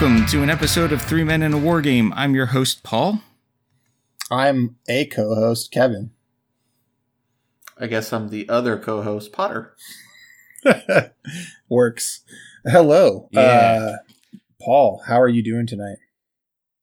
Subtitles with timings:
[0.00, 2.12] welcome to an episode of Three Men in a War Game.
[2.14, 3.20] I'm your host, Paul.
[4.30, 6.12] I'm a co-host, Kevin.
[7.76, 9.74] I guess I'm the other co-host, Potter.
[11.68, 12.20] Works.
[12.64, 13.40] Hello, Yeah.
[13.40, 13.96] uh,
[14.62, 15.02] Paul.
[15.08, 15.98] How are you doing tonight?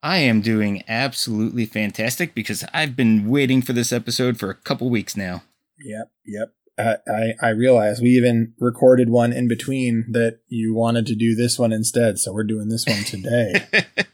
[0.03, 4.89] I am doing absolutely fantastic because I've been waiting for this episode for a couple
[4.89, 5.43] weeks now.
[5.79, 6.53] Yep, yep.
[6.77, 11.33] Uh, I I realize we even recorded one in between that you wanted to do
[11.33, 13.65] this one instead, so we're doing this one today.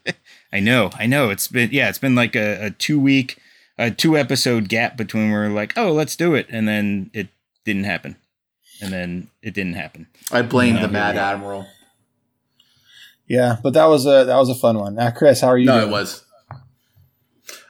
[0.52, 1.30] I know, I know.
[1.30, 3.38] It's been yeah, it's been like a, a two week,
[3.78, 7.28] a two episode gap between where we're like, oh, let's do it, and then it
[7.64, 8.16] didn't happen,
[8.80, 10.06] and then it didn't happen.
[10.30, 11.16] I blame the Mad.
[11.16, 11.66] Admiral.
[13.26, 15.00] yeah, but that was a that was a fun one.
[15.00, 15.66] Uh, Chris, how are you?
[15.66, 15.88] no, doing?
[15.88, 16.24] it was.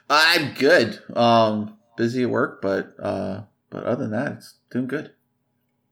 [0.07, 1.01] I'm good.
[1.15, 5.11] Um, busy at work, but uh, but other than that, it's doing good.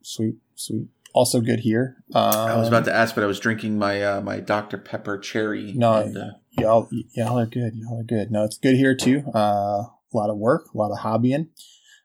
[0.02, 0.88] sweet, sweet.
[1.14, 1.98] Also good here.
[2.16, 5.18] Um, I was about to ask, but I was drinking my uh, my Dr Pepper
[5.18, 5.74] cherry.
[5.74, 9.24] No, and, uh, y'all y'all are good y'all are good no it's good here too
[9.34, 11.48] uh a lot of work a lot of hobbying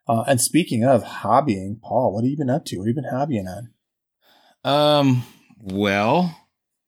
[0.07, 3.03] uh and speaking of hobbying paul what have you been up to what have you
[3.03, 3.71] been hobbying on
[4.65, 5.23] Um,
[5.61, 6.37] well,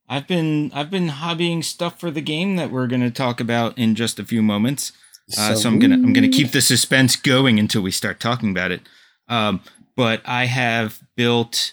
[0.08, 3.76] I've been I've been hobbying stuff for the game that we're going to talk about
[3.76, 4.92] in just a few moments.
[5.36, 8.70] Uh, so I'm gonna I'm gonna keep the suspense going until we start talking about
[8.70, 8.82] it.
[9.28, 9.60] Um,
[9.98, 11.72] but I have built,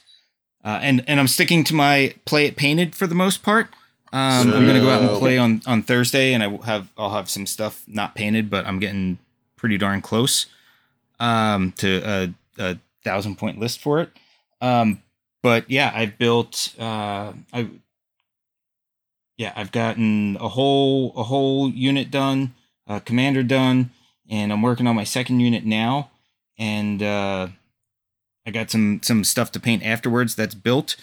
[0.63, 3.67] uh, and and I'm sticking to my play it painted for the most part.
[4.11, 7.11] Um, I'm gonna go out and play on on Thursday, and I will have I'll
[7.11, 9.19] have some stuff not painted, but I'm getting
[9.57, 10.47] pretty darn close
[11.19, 14.09] um, to a, a thousand point list for it.
[14.59, 15.03] Um,
[15.43, 17.69] but yeah, I've built uh, I
[19.37, 22.55] yeah I've gotten a whole a whole unit done
[22.87, 23.91] uh, commander done,
[24.27, 26.09] and I'm working on my second unit now,
[26.57, 27.49] and uh,
[28.45, 30.95] I got some some stuff to paint afterwards that's built.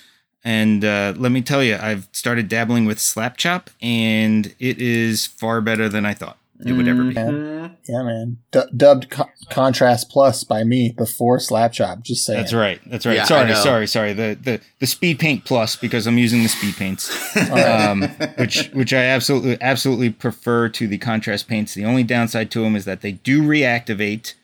[0.45, 5.61] And uh, let me tell you, I've started dabbling with Slapchop, and it is far
[5.61, 7.15] better than I thought it would ever be.
[7.15, 7.75] mhm.
[7.89, 12.81] yeah man D- dubbed co- contrast plus by me before slapchop just saying That's right.
[12.87, 13.17] That's right.
[13.17, 14.13] Yeah, sorry, sorry, sorry.
[14.13, 17.11] The, the the speed paint plus because I'm using the speed paints.
[17.51, 18.03] um,
[18.37, 21.75] which which I absolutely absolutely prefer to the contrast paints.
[21.75, 24.35] The only downside to them is that they do reactivate,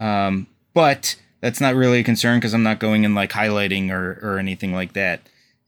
[0.00, 4.18] um, but that's not really a concern because I'm not going and like highlighting or
[4.22, 5.20] or anything like that.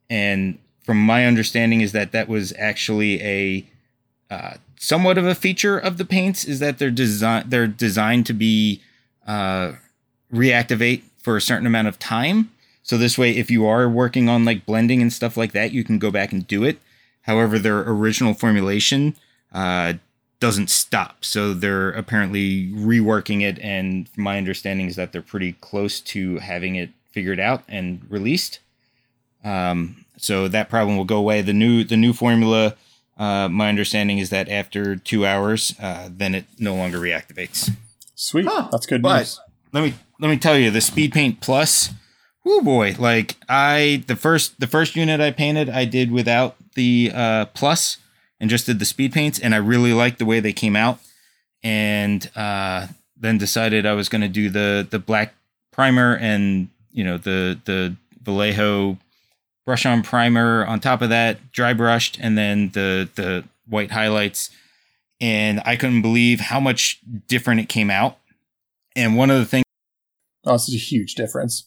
[0.09, 3.67] And from my understanding is that that was actually a
[4.31, 8.33] uh, somewhat of a feature of the paints is that they're design they're designed to
[8.33, 8.81] be
[9.27, 9.73] uh,
[10.33, 12.51] reactivate for a certain amount of time.
[12.83, 15.83] So this way, if you are working on like blending and stuff like that, you
[15.83, 16.79] can go back and do it.
[17.23, 19.17] However, their original formulation
[19.53, 19.95] uh,
[20.45, 21.25] doesn't stop.
[21.25, 26.77] So they're apparently reworking it, and my understanding is that they're pretty close to having
[26.77, 28.61] it figured out and released.
[29.45, 31.43] Um, so that problem will go away.
[31.43, 32.75] The new the new formula,
[33.17, 37.71] uh, my understanding is that after two hours, uh, then it no longer reactivates.
[38.15, 39.41] sweet Huh, that's good but- news
[39.73, 41.91] let me let me tell you the speed paint plus
[42.47, 47.11] oh boy like i the first the first unit i painted i did without the
[47.13, 47.97] uh plus
[48.45, 50.99] and just did the speed paints and i really liked the way they came out.
[51.63, 55.33] And uh then decided i was going to do the the black
[55.73, 58.99] primer and you know the the vallejo
[59.65, 64.51] brush on primer on top of that dry brushed and then the the white highlights.
[65.23, 68.19] And i couldn't believe how much different it came out.
[68.95, 69.65] And one of the things
[70.45, 71.67] oh this is a huge difference.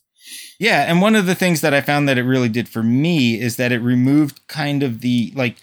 [0.59, 3.39] Yeah, and one of the things that I found that it really did for me
[3.39, 5.55] is that it removed kind of the like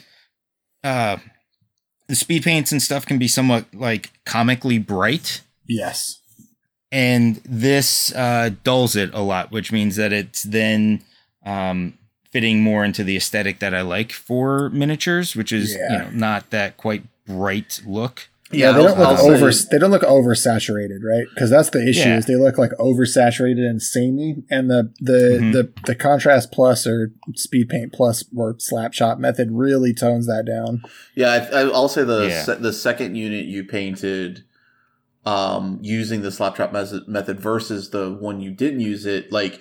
[0.85, 1.17] uh
[2.07, 6.21] the speed paints and stuff can be somewhat like comically bright yes
[6.93, 11.03] and this uh dulls it a lot, which means that it's then
[11.45, 11.99] um
[12.31, 15.93] fitting more into the aesthetic that I like for miniatures, which is, Yeah.
[15.93, 18.29] you know, not that quite bright look.
[18.53, 21.71] Yeah, they don't I'll- look I'll over say- they don't look oversaturated right because that's
[21.71, 22.19] the issue Yeah.
[22.19, 25.53] is they look like oversaturated and samey and the the, Mhm.
[25.53, 30.83] the the contrast plus or speed paint plus or slapchop method really tones that down
[31.15, 32.43] Yeah, I, I- I'll say the Yeah.
[32.45, 34.45] se- the second unit you painted,
[35.25, 39.61] um, using the slapchop mes- method versus the one you didn't use it, like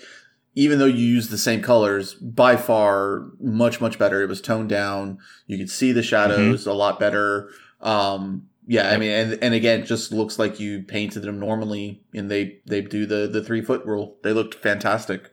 [0.55, 4.21] even though you used the same colors, by far much much better.
[4.21, 5.17] It was toned down.
[5.47, 7.47] You could see the shadows a lot better.
[7.81, 12.29] Um, yeah, I mean, and and again, just looks like you painted them normally, and
[12.31, 14.17] they they do the the three foot rule.
[14.23, 15.29] They looked fantastic.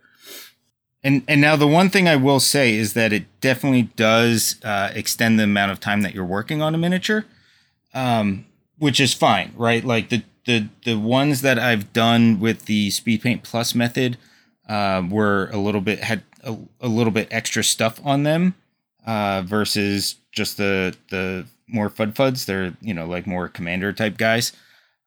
[1.03, 4.91] And and now the one thing I will say is that it definitely does uh,
[4.95, 7.25] extend the amount of time that you're working on a miniature,
[7.95, 8.47] um,
[8.79, 9.85] which is fine, right?
[9.85, 14.19] Like the the the ones that I've done with the Speed Paint Plus method
[14.69, 18.55] uh, were a little bit had a, a little bit extra stuff on them,
[19.07, 22.47] uh, versus just the the more fud fuds.
[22.47, 24.53] They're you know like more commander type guys.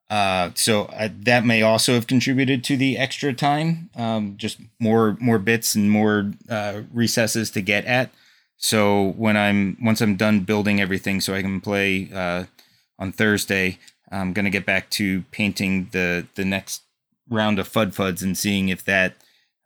[0.10, 3.90] Uh, so uh, that may also have contributed to the extra time.
[3.96, 8.12] Um, just more more bits and more uh, recesses to get at.
[8.58, 12.46] So when I'm once I'm done building everything, so I can play uh,
[13.00, 13.80] on Thursday,
[14.12, 16.84] I'm gonna get back to painting the the next
[17.30, 19.16] round of fud fuds and seeing if that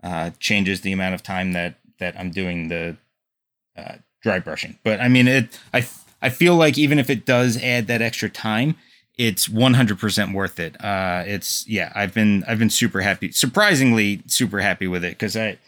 [0.04, 2.98] uh, changes the amount of time that that I'm doing the
[3.78, 3.96] uh,
[4.28, 4.78] dry brushing.
[4.84, 5.88] But I mean, it I
[6.22, 8.76] I feel like even if it does add that extra time,
[9.18, 10.84] it's 100% worth it.
[10.84, 15.38] Uh, it's yeah, I've been I've been super happy, surprisingly super happy with it because
[15.38, 15.60] I,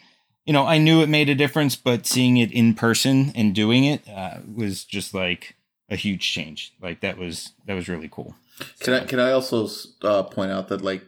[0.46, 3.86] you know, I knew it made a difference, but seeing it in person and doing
[3.86, 5.56] it uh, was just like
[5.90, 6.74] a huge change.
[6.82, 8.36] Like that was that was really cool.
[8.82, 9.70] Can I can I also
[10.02, 11.04] uh, point out that like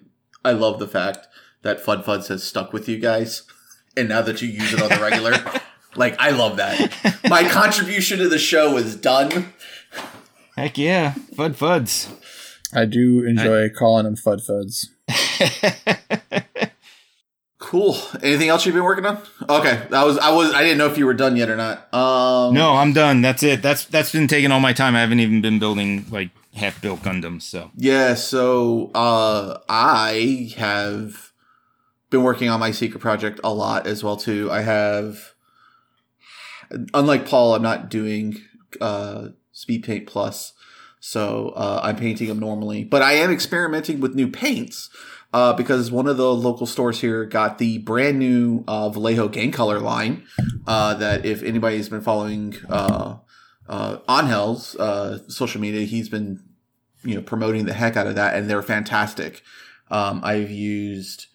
[0.45, 1.27] I love the fact
[1.63, 3.43] that Fud Fuds has stuck with you guys,
[3.97, 5.33] and now that you use it on the regular,
[5.95, 7.19] like I love that.
[7.29, 9.53] My contribution to the show is done.
[10.55, 12.11] Heck yeah, Fud Fuds.
[12.73, 14.87] I do enjoy I, calling them Fud Fuds.
[17.59, 17.97] cool.
[18.21, 19.21] Anything else you've been working on?
[19.49, 21.93] Okay, that was I was I didn't know if you were done yet or not.
[21.93, 23.21] Um, no, I'm done.
[23.21, 23.61] That's it.
[23.61, 24.95] That's that's been taking all my time.
[24.95, 27.43] I haven't even been building like half built Gundams.
[27.43, 28.13] So yeah.
[28.13, 31.31] So uh, I have
[32.11, 34.51] been working on my secret project a lot as well too.
[34.51, 35.30] I have,
[36.93, 38.37] unlike Paul, I'm not doing
[38.79, 40.53] uh, Speed Paint Plus.
[40.99, 44.89] So uh, I'm painting them normally, but I am experimenting with new paints
[45.33, 49.51] uh, because one of the local stores here got the brand new uh, Vallejo Game
[49.51, 50.23] Color line.
[50.67, 53.17] Uh, that if anybody's been following uh,
[53.67, 56.43] uh, Angel's uh, social media, he's been
[57.03, 59.41] you know promoting the heck out of that, and they're fantastic.
[59.89, 61.27] Um, I've used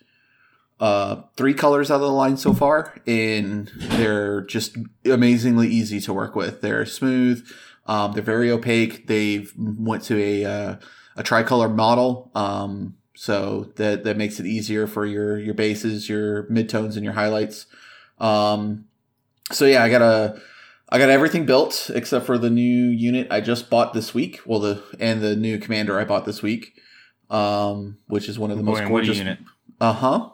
[0.81, 6.13] uh, three colors out of the line so far, and they're just amazingly easy to
[6.13, 6.61] work with.
[6.61, 7.47] They're smooth.
[7.87, 9.07] Um, they're very opaque.
[9.07, 10.77] They've went to a uh,
[11.17, 16.45] a tricolor model, um, so that that makes it easier for your your bases, your
[16.45, 17.67] midtones, and your highlights.
[18.19, 18.87] Um,
[19.53, 20.41] so yeah, I got a
[20.89, 24.41] I got everything built except for the new unit I just bought this week.
[24.45, 26.81] Well, the and the new commander I bought this week,
[27.31, 29.19] um, which is one of the most gorgeous.
[29.19, 29.39] unit.
[29.81, 30.31] Uh huh.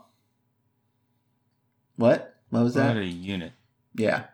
[1.97, 2.35] What?
[2.51, 2.95] What was that?
[2.95, 3.53] What a unit.
[3.95, 4.25] Yeah.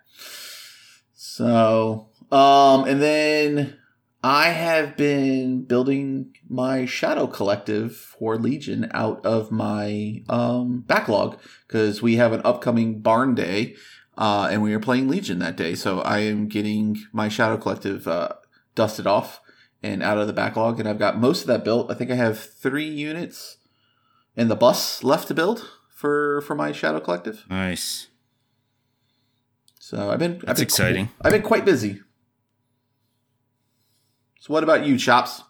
[1.14, 3.78] So um, and then
[4.22, 12.02] I have been building my Shadow Collective for Legion out of my um, backlog because
[12.02, 13.76] we have an upcoming barn day,
[14.18, 15.74] uh, and we are playing Legion that day.
[15.74, 18.30] So I am getting my Shadow Collective uh,
[18.74, 19.40] dusted off
[19.82, 21.90] and out of the backlog, and I've got most of that built.
[21.90, 23.58] I think I have three units
[24.36, 27.44] and the bus left to build for for my Shadow Collective.
[27.50, 28.06] Nice.
[29.80, 31.08] So I've been that's I've been exciting.
[31.22, 32.00] I've been quite busy.
[34.38, 35.42] So what about you, Chops?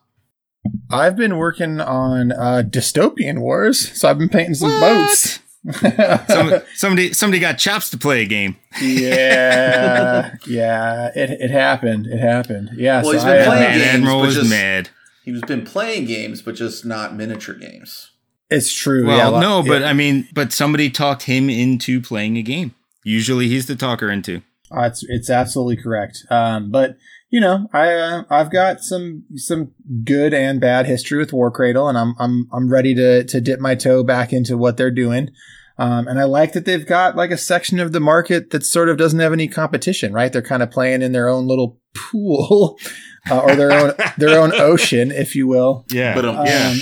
[0.90, 4.80] I've been working on uh, dystopian wars, so I've been painting some what?
[4.80, 5.40] boats.
[6.28, 8.56] Some, somebody somebody got chops to play a game.
[8.80, 12.06] yeah, yeah, it it happened.
[12.06, 12.70] It happened.
[12.74, 13.02] Yeah.
[13.02, 14.88] Well, so he's been I, playing uh, games, Admiral was just, mad.
[15.24, 18.12] He's been playing games, but just not miniature games.
[18.50, 19.06] It's true.
[19.06, 22.74] Well, yeah, no, but I mean, but somebody talked him into playing a game.
[23.04, 24.42] Usually, he's the talker into.
[24.70, 26.24] Uh, it's it's absolutely correct.
[26.30, 26.96] Um, but
[27.30, 29.72] you know, I uh, I've got some some
[30.04, 33.60] good and bad history with War Cradle, and I'm I'm I'm ready to to dip
[33.60, 35.30] my toe back into what they're doing.
[35.78, 38.88] Um, and I like that they've got like a section of the market that sort
[38.88, 40.32] of doesn't have any competition, right?
[40.32, 42.78] They're kind of playing in their own little pool
[43.30, 45.84] uh, or their own their own ocean, if you will.
[45.90, 46.74] Yeah, but um, yeah.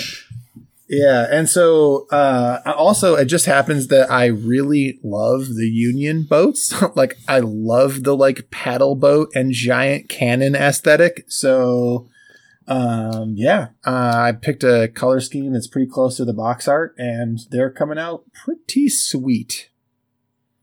[0.88, 6.73] Yeah, and so uh, also it just happens that I really love the Union boats.
[6.97, 11.25] like I love the like paddle boat and giant cannon aesthetic.
[11.26, 12.09] So
[12.69, 16.95] um, yeah, uh, I picked a color scheme that's pretty close to the box art,
[16.99, 19.71] and they're coming out pretty sweet.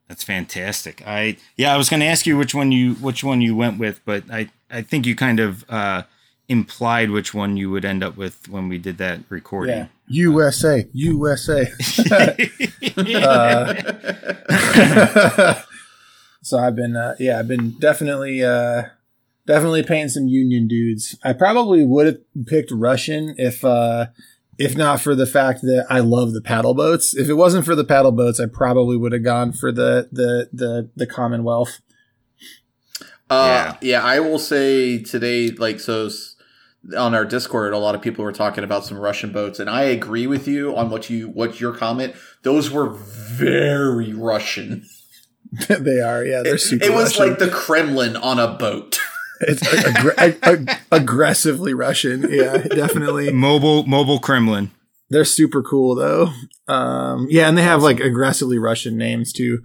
[0.07, 1.01] That's fantastic.
[1.07, 3.79] I yeah, I was going to ask you which one you which one you went
[3.79, 6.03] with, but I I think you kind of uh,
[6.53, 9.75] implied which one you would end up with when we did that recording.
[9.75, 9.87] Yeah.
[10.07, 11.61] USA, USA.
[13.25, 13.73] uh,
[16.43, 18.83] so I've been, uh, yeah, I've been definitely, uh,
[19.47, 21.17] definitely painting some Union dudes.
[21.23, 24.07] I probably would have picked Russian if, uh,
[24.59, 27.15] if not for the fact that I love the paddle boats.
[27.15, 30.47] If it wasn't for the paddle boats, I probably would have gone for the the
[30.53, 31.81] the the Commonwealth.
[33.31, 33.77] Uh, yeah.
[33.81, 36.07] yeah, I will say today, like so
[36.97, 39.83] on our Discord, a lot of people were talking about some Russian boats, and I
[39.83, 42.13] agree with you on what you what your comment.
[42.43, 44.85] Those were very Russian.
[45.69, 46.23] they are.
[46.25, 46.85] Yeah, they're It, super.
[46.85, 47.29] it was Russian.
[47.29, 48.99] like the Kremlin on a boat.
[49.41, 52.25] it's aggr- ag- ag- aggressively Russian.
[52.29, 53.31] Yeah, definitely.
[53.33, 54.71] Mobile mobile Kremlin.
[55.09, 56.29] They're super cool though.
[56.67, 59.59] Um, yeah, and they have like aggressively Russian names too.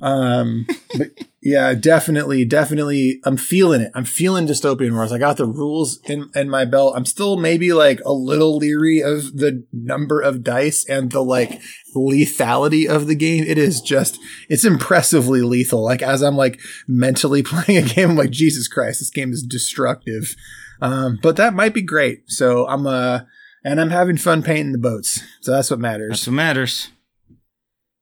[0.00, 1.08] Um, but
[1.42, 3.20] yeah, definitely, definitely.
[3.24, 3.92] I'm feeling it.
[3.94, 5.12] I'm feeling dystopian wars.
[5.12, 6.94] I got the rules in in my belt.
[6.96, 11.60] I'm still maybe like a little leery of the number of dice and the like
[11.96, 13.44] lethality of the game.
[13.44, 15.82] It is just, it's impressively lethal.
[15.84, 19.42] Like as I'm like mentally playing a game, I'm like, Jesus Christ, this game is
[19.42, 20.34] destructive.
[20.80, 22.30] Um, but that might be great.
[22.30, 23.20] So I'm uh
[23.64, 25.20] and I'm having fun painting the boats.
[25.40, 26.26] So that's what That's matters.
[26.26, 26.90] what matters.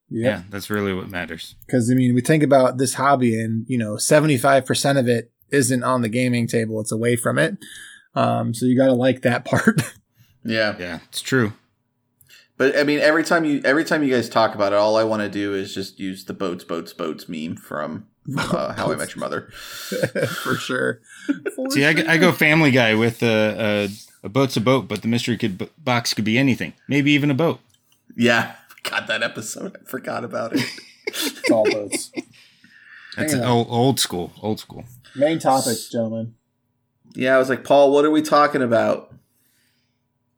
[0.08, 0.28] Yeah.
[0.28, 1.56] Yeah, that's really what matters.
[1.66, 5.08] Because I mean, we think about this hobby, and you know, seventy five percent of
[5.08, 7.56] it isn't on the gaming table; it's away from it.
[8.14, 9.82] Um, so you got to like that part.
[10.48, 10.76] Yeah.
[10.78, 11.54] Yeah, it's true.
[12.56, 15.04] But I mean, every time you every time you guys talk about it, all I
[15.04, 18.06] want to do is just use the boats, boats, boats meme from
[18.38, 19.42] uh, How I Met Your Mother.
[20.42, 21.00] for sure.
[21.54, 23.88] For See, I go Family Guy with a,
[24.22, 27.10] a, a boat's a boat, but the mystery could b- box could be anything, maybe
[27.10, 27.60] even a boat.
[28.16, 28.54] Yeah,
[28.88, 29.76] got that episode.
[29.81, 30.64] I forgot about it.
[31.09, 32.11] It's all boats.
[33.16, 34.85] That's an old, old school, old school.
[35.14, 36.35] Main topics, gentlemen.
[37.14, 39.14] yeah, I was like, Paul, what are we talking about?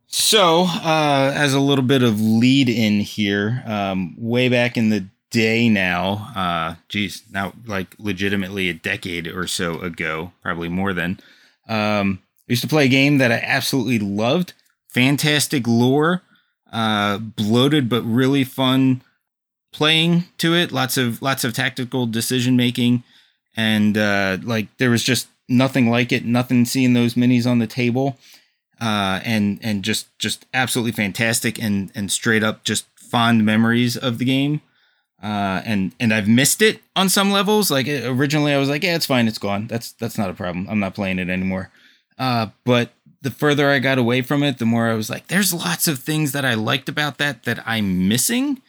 [0.06, 5.06] So, uh, as a little bit of lead in here, um, way back in the
[5.30, 11.18] day now, uh, geez, now like legitimately a decade or so ago, probably more than,
[11.66, 14.52] um, I used to play a game that I absolutely loved.
[14.90, 16.22] Fantastic lore,
[16.72, 19.02] uh, bloated but really fun
[19.72, 20.72] playing to it.
[20.72, 23.02] Lots of lots of tactical decision making,
[23.56, 26.24] and uh, like there was just nothing like it.
[26.24, 28.18] Nothing seeing those minis on the table
[28.80, 34.18] uh, and and just just absolutely fantastic and and straight up just fond memories of
[34.18, 34.60] the game.
[35.20, 37.70] Uh, and and I've missed it on some levels.
[37.70, 39.66] Like originally, I was like, yeah, it's fine, it's gone.
[39.66, 40.66] That's that's not a problem.
[40.70, 41.70] I'm not playing it anymore.
[42.18, 45.52] Uh, but the further I got away from it, the more I was like, there's
[45.52, 48.62] lots of things that I liked about that that I'm missing.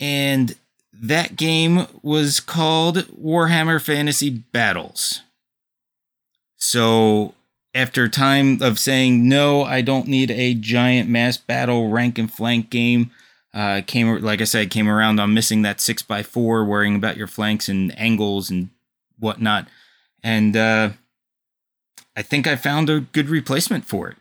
[0.00, 0.54] And
[0.92, 5.22] that game was called Warhammer Fantasy Battles.
[6.56, 7.34] So
[7.74, 12.70] after time of saying no, I don't need a giant mass battle rank and flank
[12.70, 13.10] game.
[13.52, 17.16] Uh, came like I said, came around on missing that six by four, worrying about
[17.16, 18.70] your flanks and angles and
[19.18, 19.68] whatnot,
[20.22, 20.90] and uh,
[22.16, 24.16] I think I found a good replacement for it.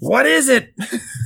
[0.00, 0.72] What is it?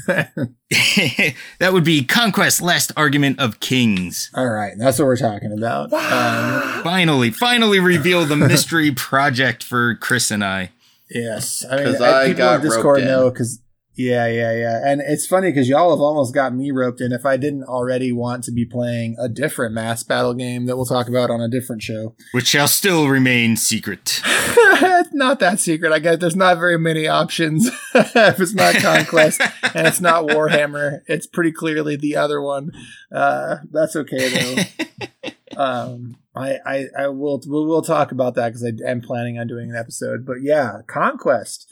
[0.08, 1.34] it.
[1.58, 4.30] that would be Conquest: Last Argument of Kings.
[4.34, 5.92] All right, that's what we're talking about.
[5.92, 10.70] Um, Finally, finally reveal the mystery project for Chris and I.
[11.10, 13.06] yes, I mean, 'Cause I, I got on Discord roped in.
[13.06, 13.58] know because
[13.98, 17.10] yeah, yeah, yeah, and it's funny because y'all have almost got me roped in.
[17.10, 20.86] If I didn't already want to be playing a different mass battle game that we'll
[20.86, 24.22] talk about on a different show, which shall still remain secret.
[24.26, 25.92] it's not that secret.
[25.92, 27.66] I guess there's not very many options.
[27.94, 29.40] if it's not Conquest
[29.74, 32.70] and it's not Warhammer, it's pretty clearly the other one.
[33.12, 35.30] Uh, that's okay though.
[35.60, 39.48] um, I, I, I will, we will talk about that because I am planning on
[39.48, 40.24] doing an episode.
[40.24, 41.67] But yeah, Conquest.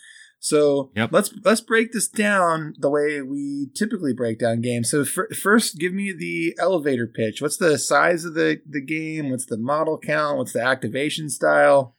[0.47, 1.11] So Yep.
[1.13, 4.89] let's let's break this down the way we typically break down games.
[4.91, 7.43] So fir- first, give me the elevator pitch.
[7.43, 9.31] What's the size of the the game?
[9.31, 10.39] What's the model count?
[10.39, 11.97] What's the activation style?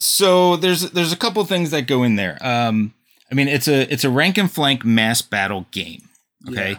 [0.00, 2.38] So there's there's a couple things that go in there.
[2.40, 2.94] Um,
[3.30, 6.08] I mean, it's a it's a rank and flank mass battle game.
[6.48, 6.78] Okay.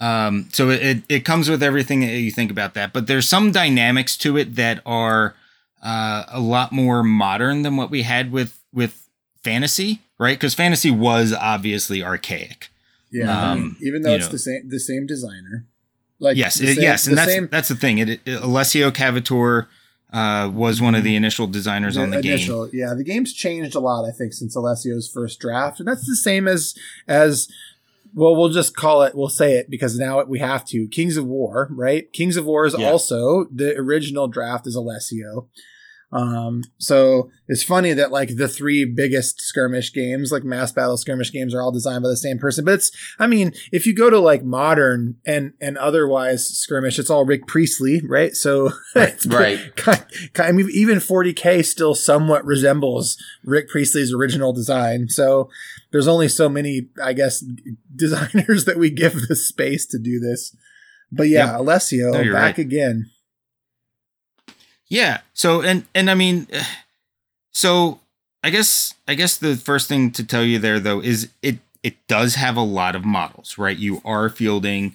[0.00, 3.28] Um, so it, it it comes with everything that you think about that, but there's
[3.28, 5.36] some dynamics to it that are
[5.80, 9.08] uh, a lot more modern than what we had with with
[9.42, 10.36] fantasy, right?
[10.38, 12.68] Because fantasy was obviously archaic.
[13.10, 14.32] Yeah, Um, even though it's know.
[14.32, 15.66] the same the same designer.
[16.20, 17.98] Like yes, it- same- yes, and that's same that's the thing.
[17.98, 19.66] It, it Alessio Cavatore
[20.12, 22.68] uh, was one of the initial designers on the game.
[22.72, 26.16] Yeah, the game's changed a lot, I think, since Alessio's first draft, and that's the
[26.16, 26.74] same as
[27.06, 27.48] as
[28.14, 28.34] well.
[28.36, 29.14] We'll just call it.
[29.14, 30.88] We'll say it because now we have to.
[30.88, 32.12] Kings of War, right?
[32.12, 32.90] Kings of War is Yeah.
[32.90, 35.48] also the original draft is Alessio.
[36.10, 41.32] Um, so it's funny that like the three biggest skirmish games, like mass battle skirmish
[41.32, 42.64] games, are all designed by the same person.
[42.64, 47.10] But it's, I mean, if you go to like modern and and otherwise skirmish, it's
[47.10, 48.34] all Rick Priestley, right?
[48.34, 49.76] So it's Right.
[49.76, 55.08] Kind, kind, I mean, even 40k still somewhat resembles Rick Priestley's original design.
[55.08, 55.50] So
[55.90, 57.44] there's only so many, I guess,
[57.94, 60.56] designers that we give the space to do this.
[61.12, 62.58] But yeah, Alessio No, back right.
[62.58, 63.10] again.
[64.88, 65.20] Yeah.
[65.34, 66.46] So and and I mean,
[67.52, 68.00] so
[68.42, 71.94] I guess I guess the first thing to tell you there though is it it
[72.08, 73.76] does have a lot of models, right?
[73.76, 74.94] You are fielding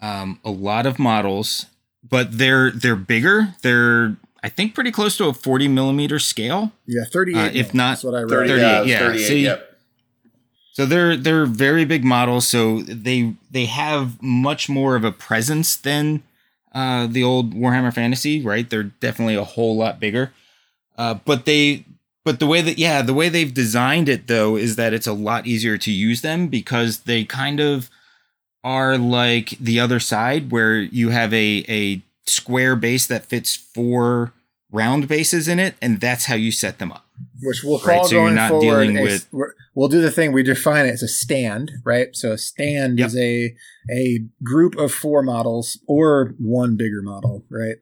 [0.00, 1.66] um, a lot of models,
[2.08, 3.54] but they're they're bigger.
[3.62, 6.72] They're I think pretty close to a 40 millimeter scale.
[6.86, 7.38] Yeah, 38.
[7.38, 8.30] Uh, if not that's what I read.
[8.30, 8.98] 30, 38, yeah, yeah.
[8.98, 9.44] 38, See?
[9.44, 9.68] yep.
[10.72, 12.48] So they're they're very big models.
[12.48, 16.22] So they they have much more of a presence than
[16.74, 18.68] uh, the old Warhammer Fantasy, right?
[18.68, 20.32] They're definitely a whole lot bigger.
[20.96, 21.84] Uh, but they
[22.24, 25.12] but the way that yeah the way they've designed it though is that it's a
[25.12, 27.90] lot easier to use them because they kind of
[28.62, 34.32] are like the other side where you have a a square base that fits four
[34.70, 37.01] round bases in it and that's how you set them up
[37.42, 38.64] which we'll Right, call so going not forward.
[38.84, 39.28] dealing a- with-
[39.74, 42.08] we'll do the thing we define it as a stand, right?
[42.12, 43.06] So a stand Yep.
[43.08, 43.54] is a
[43.90, 47.76] a group of four models or one bigger model, right?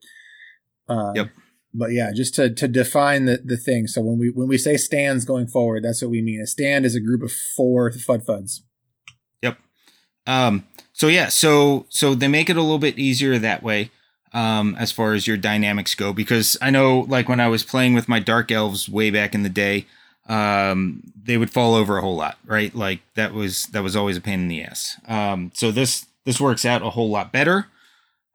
[0.88, 1.30] Um, Yep.
[1.72, 3.86] But yeah, just to, to define the, the thing.
[3.86, 6.40] So when we when we say stands going forward, that's what we mean.
[6.40, 8.60] A stand is a group of four fud fuds.
[9.42, 9.56] Yep.
[10.26, 13.90] Um, so yeah, so so they make it a little bit easier that way,
[14.32, 17.94] um, as far as your dynamics go, because I know like when I was playing
[17.94, 19.86] with my dark elves way back in the day,
[20.28, 22.74] um, they would fall over a whole lot, right?
[22.74, 25.00] Like that was that was always a pain in the ass.
[25.08, 27.66] Um, so this this works out a whole lot better.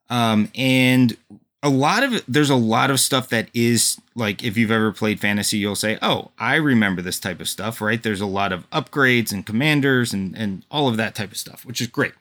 [0.09, 1.17] Um, and
[1.63, 5.19] a lot of there's a lot of stuff that is like if you've ever played
[5.19, 8.01] fantasy, you'll say, "Oh, I remember this type of stuff." Right?
[8.01, 11.65] There's a lot of upgrades and commanders and and all of that type of stuff,
[11.65, 12.13] which is great.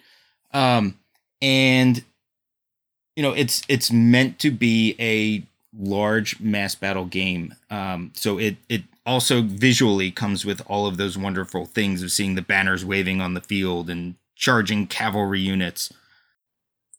[0.52, 0.98] Um,
[1.42, 2.04] and
[3.16, 7.54] you know, it's it's meant to be a large mass battle game.
[7.70, 12.34] Um, so it it also visually comes with all of those wonderful things of seeing
[12.34, 15.92] the banners waving on the field and charging cavalry units.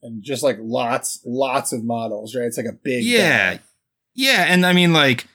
[0.01, 2.45] And just like lots, lots of models, right?
[2.45, 3.57] It's like a big Yeah.
[4.13, 5.27] Yeah, and I mean like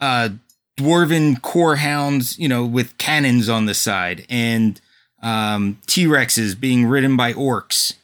[0.00, 0.30] uh
[0.76, 4.80] dwarven core hounds, you know, with cannons on the side and
[5.22, 7.94] um T-Rexes being ridden by orcs.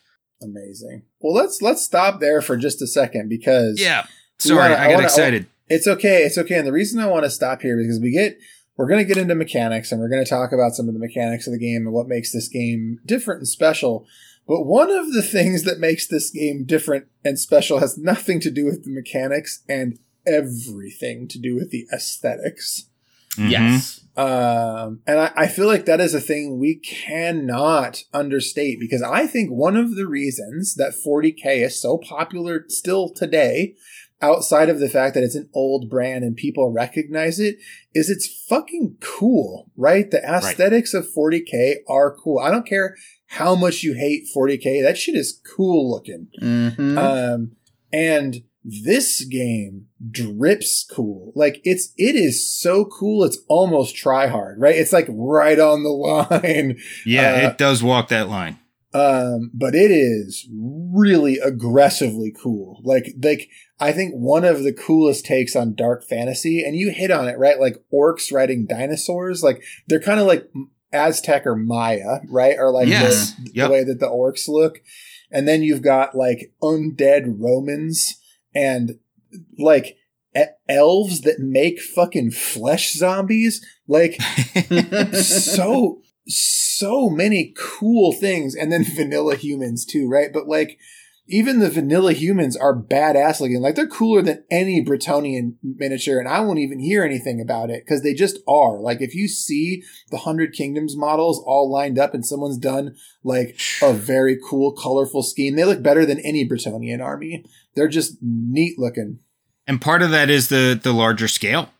[0.43, 1.03] Amazing.
[1.21, 4.07] Well let's let's stop there for just a second because Yeah.
[4.39, 5.47] Sorry, wanna- I I got wanna- oh, excited.
[5.69, 6.25] It's okay.
[6.25, 6.57] It's okay.
[6.57, 8.39] And the reason I want to stop here because we get
[8.77, 11.01] we're going to get into mechanics and we're going to talk about some of the
[11.01, 14.07] mechanics of the game and what makes this game different and special.
[14.49, 18.51] But one of the things that makes this game different and special has nothing to
[18.51, 22.87] do with the mechanics and everything to do with the aesthetics.
[23.37, 23.51] Mhm.
[23.51, 24.01] Yes.
[24.16, 29.27] Um, and I, I feel like that is a thing we cannot understate because I
[29.27, 33.75] think one of the reasons that 40K is so popular still today,
[34.21, 37.57] outside of the fact that it's an old brand and people recognize it,
[37.95, 40.11] is it's fucking cool, right?
[40.11, 42.38] The aesthetics of 40K are cool.
[42.38, 42.97] I don't care
[43.29, 46.29] how much you hate 40K, that shit is cool looking.
[46.40, 46.99] Mm-hmm.
[46.99, 47.53] Um,
[47.90, 51.33] and this game drips cool.
[51.35, 53.25] Like it's it is so cool.
[53.25, 54.77] It's almost try hard, right?
[54.77, 55.88] It's like right on the
[56.42, 56.79] line.
[57.05, 58.59] Yeah, Uh, it does walk that line.
[58.94, 62.81] Um, but it is really aggressively cool.
[62.85, 63.48] Like like
[63.81, 67.38] I think one of the coolest takes on dark fantasy, and you hit on it,
[67.38, 67.59] right?
[67.59, 69.42] Like orcs riding dinosaurs.
[69.42, 70.48] Like they're kind of like
[70.92, 72.55] Aztec or Maya, right?
[72.59, 73.33] Or like Yes.
[73.35, 73.66] the, Yep.
[73.66, 74.81] the way that the orcs look.
[75.31, 78.18] And then you've got like undead Romans
[78.55, 78.99] and
[79.59, 79.97] like
[80.69, 83.65] elves that make fucking flesh zombies.
[83.87, 84.21] Like
[85.12, 90.79] so so many cool things and then vanilla humans too right but like
[91.33, 96.29] even the vanilla humans are badass looking like they're cooler than any bretonnian miniature and
[96.29, 99.83] i won't even hear anything about it because they just are like if you see
[100.11, 105.23] the hundred kingdoms models all lined up and someone's done like a very cool colorful
[105.23, 109.18] scheme they look better than any bretonnian army they're just neat looking
[109.66, 111.71] and part of that is the the larger scale.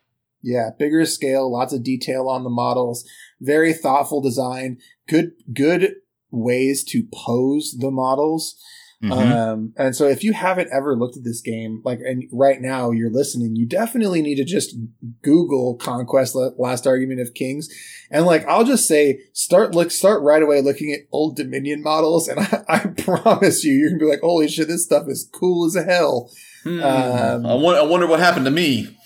[0.43, 3.09] yeah, bigger scale, lots of detail on the models,
[3.41, 5.97] very thoughtful design, good good
[6.31, 8.57] ways to pose the models.
[9.03, 9.33] Mhm.
[9.33, 12.93] Um, and so if you haven't ever looked at this game, like, and right now
[12.93, 14.77] you're listening, you definitely need to just
[15.23, 17.69] Google Conquest Last Argument of Kings.
[18.13, 22.29] And like, I'll just say, start look, start right away looking at old Dominion models.
[22.29, 25.67] And I, I promise you, you're gonna be like, holy shit, this stuff is cool
[25.67, 26.31] as hell.
[26.63, 26.81] Hmm.
[26.81, 28.97] Um, I, won- I wonder what happened to me.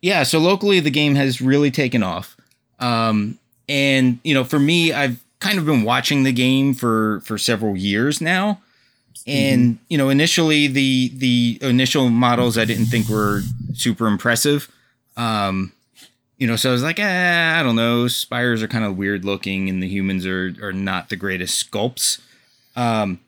[0.00, 2.36] yeah, so locally the game has really taken off.
[2.80, 7.38] Um, and you know, for me, I've kind of been watching the game for for
[7.38, 8.60] several years now.
[9.26, 13.42] And you know, initially the the initial models I didn't think were
[13.74, 14.70] super impressive.
[15.16, 15.72] Um,
[16.38, 18.08] you know, so I was like, eh, I don't know.
[18.08, 22.20] Spires are kind of weird looking, and the humans are are not the greatest sculpts.
[22.74, 23.20] Um,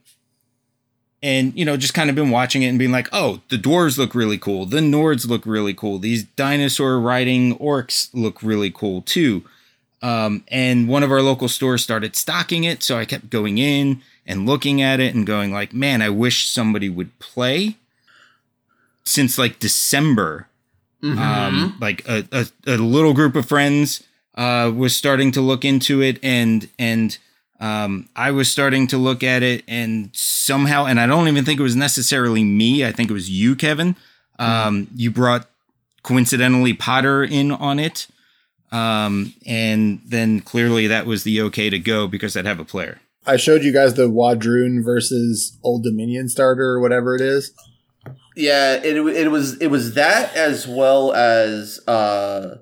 [1.22, 3.96] and you know, just kind of been watching it and being like, oh, the dwarves
[3.96, 4.66] look really cool.
[4.66, 5.98] The Nords look really cool.
[5.98, 9.44] These dinosaur riding orcs look really cool too.
[10.02, 14.02] Um, and one of our local stores started stocking it, so I kept going in
[14.26, 17.76] and looking at it and going like, man, I wish somebody would play.
[19.04, 20.48] Since like December,
[21.02, 21.18] Mm-hmm.
[21.18, 24.02] um, like a, a, a little group of friends
[24.36, 27.18] uh, was starting to look into it, and and
[27.60, 31.60] um, I was starting to look at it, and somehow, and I don't even think
[31.60, 32.86] it was necessarily me.
[32.86, 33.96] I think it was you, Kevin.
[34.38, 35.46] Um, You brought
[36.02, 38.06] coincidentally Potter in on it,
[38.72, 42.98] um, and then clearly that was the okay to go because I'd have a player.
[43.26, 47.52] I showed you guys the W'adrhŭn versus Old Dominion starter or whatever it is.
[48.36, 52.58] Yeah, it it was it was that as well as uh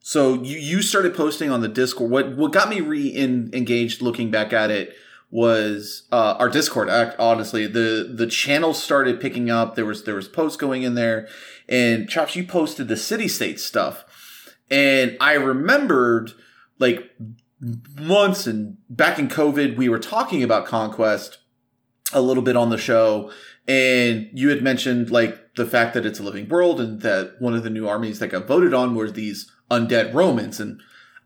[0.00, 2.10] so you you started posting on the Discord.
[2.10, 4.94] What what got me re engaged looking back at it
[5.30, 7.66] was uh our Discord act honestly.
[7.66, 9.76] The the channel started picking up.
[9.76, 11.28] There was there was posts going in there
[11.68, 14.04] and Chops you posted the city state stuff.
[14.70, 16.32] And I remembered
[16.78, 17.10] like
[17.98, 21.38] months and back in COVID we were talking about Conquest
[22.12, 23.30] a little bit on the show
[23.66, 27.54] and you had mentioned like the fact that it's a living world and that one
[27.54, 30.60] of the new armies that got voted on were these undead Romans.
[30.60, 30.80] And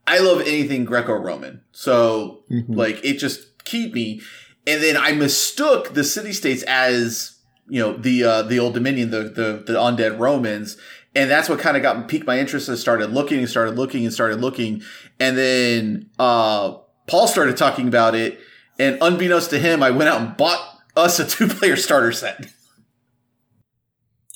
[0.06, 1.62] I love anything Greco Roman.
[1.72, 2.76] So Mhm.
[2.76, 4.20] like it just keyed me.
[4.66, 9.10] And then I mistook the city states as, you know, the uh the old Dominion,
[9.10, 10.76] the the, the undead Romans.
[11.16, 12.68] And that's what kind of got piqued my interest.
[12.68, 14.82] I started looking and started looking and started looking.
[15.20, 18.38] And then uh Paul started talking about it.
[18.78, 22.46] And unbeknownst to him, I went out and bought us a two player starter set.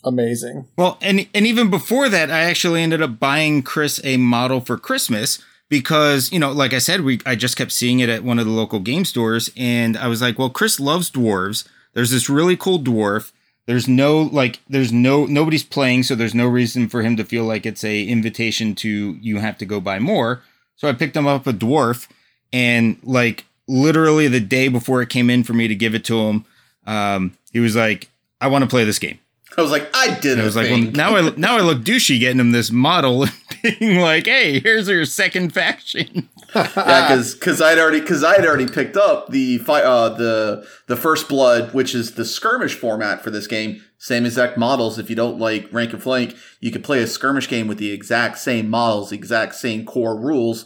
[0.04, 0.66] Amazing.
[0.76, 4.76] Well, and and even before that, I actually ended up buying Chris a model for
[4.76, 8.38] Christmas because you know, like I said, we I just kept seeing it at one
[8.38, 11.68] of the local game stores, and I was like, well, Chris loves dwarves.
[11.92, 13.32] There's this really cool dwarf.
[13.66, 17.44] There's no like, there's no nobody's playing, so there's no reason for him to feel
[17.44, 20.42] like it's a invitation to you have to go buy more.
[20.82, 22.08] So I picked him up a dwarf,
[22.52, 26.18] and like literally the day before it came in for me to give it to
[26.18, 26.44] him,
[26.88, 29.20] um, he was like, I want to play this game.
[29.56, 32.18] I was like, I did I was like, well, now I now I look douchey
[32.18, 33.32] getting him this model, and
[33.78, 36.28] being like, hey, here's your second faction.
[36.56, 41.28] yeah, because I'd already because I'd already picked up the fi- uh, the the first
[41.28, 43.84] blood, which is the skirmish format for this game.
[44.02, 44.98] Same exact models.
[44.98, 47.92] If you don't like rank and flank, you could play a skirmish game with the
[47.92, 50.64] exact same models, exact same core rules.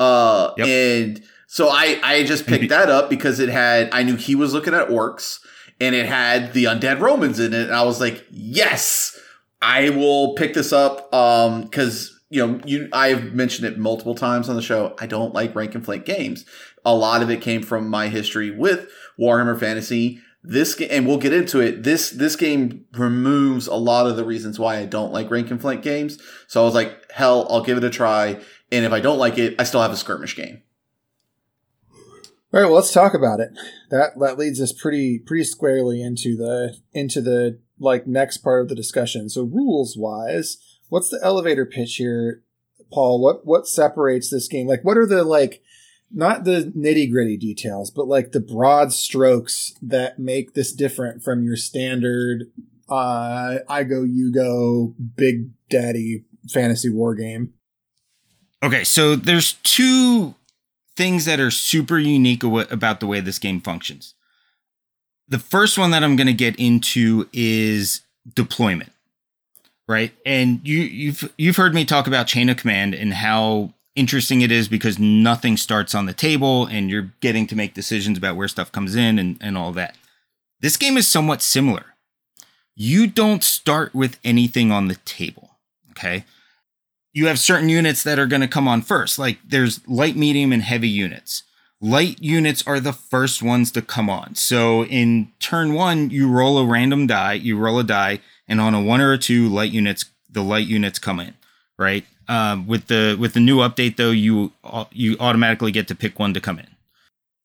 [0.00, 0.66] Uh, Yep.
[0.66, 4.54] and so I I just picked that up because it had I knew he was
[4.54, 5.38] looking at orcs
[5.78, 7.64] and it had the undead Romans in it.
[7.66, 9.18] And I was like, yes,
[9.60, 11.12] I will pick this up.
[11.12, 14.94] Um, because you know, you I've mentioned it multiple times on the show.
[14.98, 16.46] I don't like rank and flank games.
[16.86, 18.88] A lot of it came from my history with
[19.20, 20.20] Warhammer Fantasy.
[20.44, 21.82] This game, and we'll get into it.
[21.82, 25.60] This this game removes a lot of the reasons why I don't like rank and
[25.60, 26.18] flank games.
[26.46, 28.40] So I was like, hell, I'll give it a try.
[28.70, 30.62] And if I don't like it, I still have a skirmish game.
[32.50, 33.50] All right, well, let's talk about it.
[33.90, 38.68] That that leads us pretty pretty squarely into the into the like next part of
[38.68, 39.28] the discussion.
[39.28, 40.56] So rules wise,
[40.88, 42.42] what's the elevator pitch here,
[42.90, 43.20] Paul?
[43.20, 44.66] What what separates this game?
[44.66, 45.62] Like, what are the like
[46.10, 51.44] not the nitty gritty details, but like the broad strokes that make this different from
[51.44, 52.50] your standard
[52.88, 57.52] uh I go you go big daddy fantasy war game?
[58.62, 60.34] Okay, so there's two
[60.96, 64.14] things that are super unique about the way this game functions.
[65.28, 68.00] The first one that I'm going to get into is
[68.34, 68.90] deployment,
[69.86, 70.12] right?
[70.26, 74.52] And you you've you've heard me talk about chain of command and how interesting it
[74.52, 78.48] is because nothing starts on the table and you're getting to make decisions about where
[78.48, 79.96] stuff comes in and, and all that.
[80.60, 81.94] This game is somewhat similar.
[82.74, 85.56] You don't start with anything on the table,
[85.90, 86.24] okay?
[87.18, 89.18] you have certain units that are going to come on first.
[89.18, 91.42] Like there's light, medium, and heavy units.
[91.80, 94.36] Light units are the first ones to come on.
[94.36, 98.72] So in turn one, you roll a random die, you roll a die, and on
[98.72, 101.34] a one or a two, light units, the light units come in,
[101.76, 102.04] right?
[102.28, 104.52] Um, with the with the new update though, you
[104.92, 106.68] you automatically get to pick one to come in.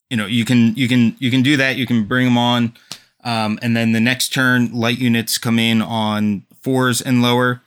[0.09, 1.77] You know, you can you can you can do that.
[1.77, 2.73] You can bring them on,
[3.23, 7.61] um, and then the next turn, light units come in on fours and lower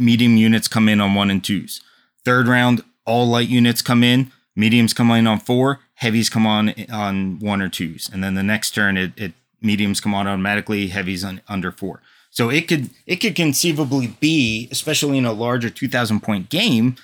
[0.00, 1.80] medium units come in on one and twos.
[2.24, 6.74] Third round, all light units come in, mediums come in on four, heavies come on
[6.90, 10.88] on one or twos, and then the next turn, it, it mediums come on automatically,
[10.88, 12.00] heavies on under four.
[12.30, 16.96] So it could it could conceivably be, especially in a larger two thousand point game,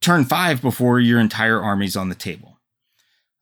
[0.00, 2.58] turn five before your entire army's on the table.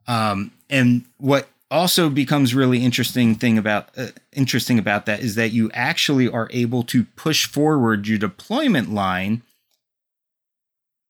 [0.07, 5.51] Um, and what also becomes really interesting thing about uh, interesting about that is that
[5.51, 9.43] you actually are able to push forward your deployment line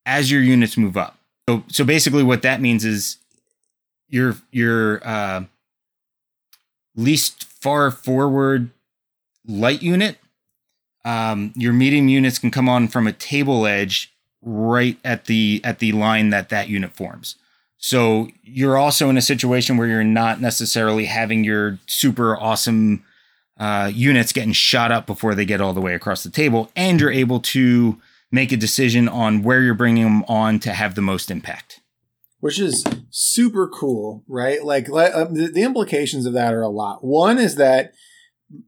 [0.06, 1.18] as your units move up.
[1.48, 3.18] So, so basically, what that means is
[4.08, 5.44] your your uh,
[6.94, 8.70] least far forward
[9.46, 10.18] light unit,
[11.04, 15.78] um, your medium units can come on from a table edge right at the at
[15.78, 17.36] the line that that unit forms.
[17.78, 23.04] So you're also in a situation where you're not necessarily having your super awesome
[23.58, 27.00] uh, units getting shot up before they get all the way across the table, and
[27.00, 31.02] you're able to make a decision on where you're bringing them on to have the
[31.02, 31.80] most impact.
[32.40, 34.62] Which is super cool, right?
[34.62, 37.04] Like uh, the, the implications of that are a lot.
[37.04, 37.92] One is that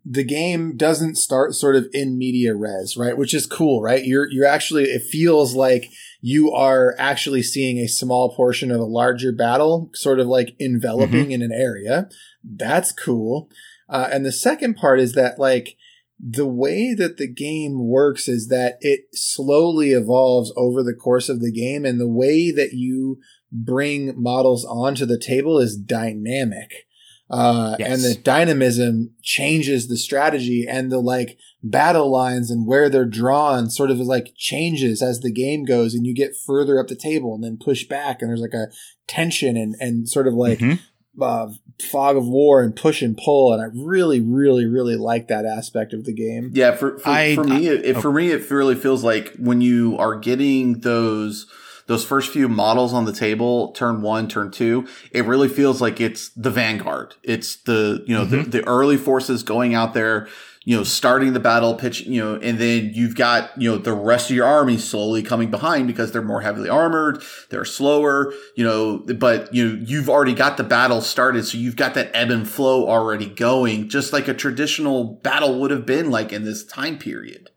[0.05, 3.17] the game doesn't start sort of in media res, right?
[3.17, 4.05] Which is cool, right?
[4.05, 5.89] You're you're actually it feels like
[6.21, 11.25] you are actually seeing a small portion of a larger battle, sort of like enveloping
[11.25, 11.33] mm-hmm.
[11.33, 12.09] in an area.
[12.43, 13.49] That's cool.
[13.89, 15.77] Uh, and the second part is that like
[16.19, 21.41] the way that the game works is that it slowly evolves over the course of
[21.41, 23.21] the game, and the way that you
[23.53, 26.88] bring models onto the table is dynamic.
[27.31, 27.91] Uh, yes.
[27.93, 33.69] and the dynamism changes the strategy and the like battle lines and where they're drawn
[33.69, 37.35] sort of like changes as the game goes and you get further up the table
[37.35, 38.69] and then push back and there's like a
[39.07, 41.23] tension and, and sort of like mm-hmm.
[41.23, 41.49] uh,
[41.91, 45.93] fog of war and push and pull and I really really really like that aspect
[45.93, 46.53] of the game.
[46.55, 48.01] Yeah, for for, I, for me it, oh.
[48.01, 51.47] for me it really feels like when you are getting those
[51.89, 56.01] those first few models on the table, turn one, turn two, it really feels like
[56.01, 57.17] it's the vanguard.
[57.23, 58.51] It's the, you know, mm-hmm.
[58.51, 60.29] the, the early forces going out there,
[60.65, 63.95] you know, starting the battle pitch, you know, and then you've got, you know, the
[63.95, 68.65] rest of your army slowly coming behind because they're more heavily armored, they're slower, you
[68.65, 71.47] know, but you know, you've already got the battle started.
[71.47, 75.71] So you've got that ebb and flow already going, just like a traditional battle would
[75.71, 77.49] have been like in this time period.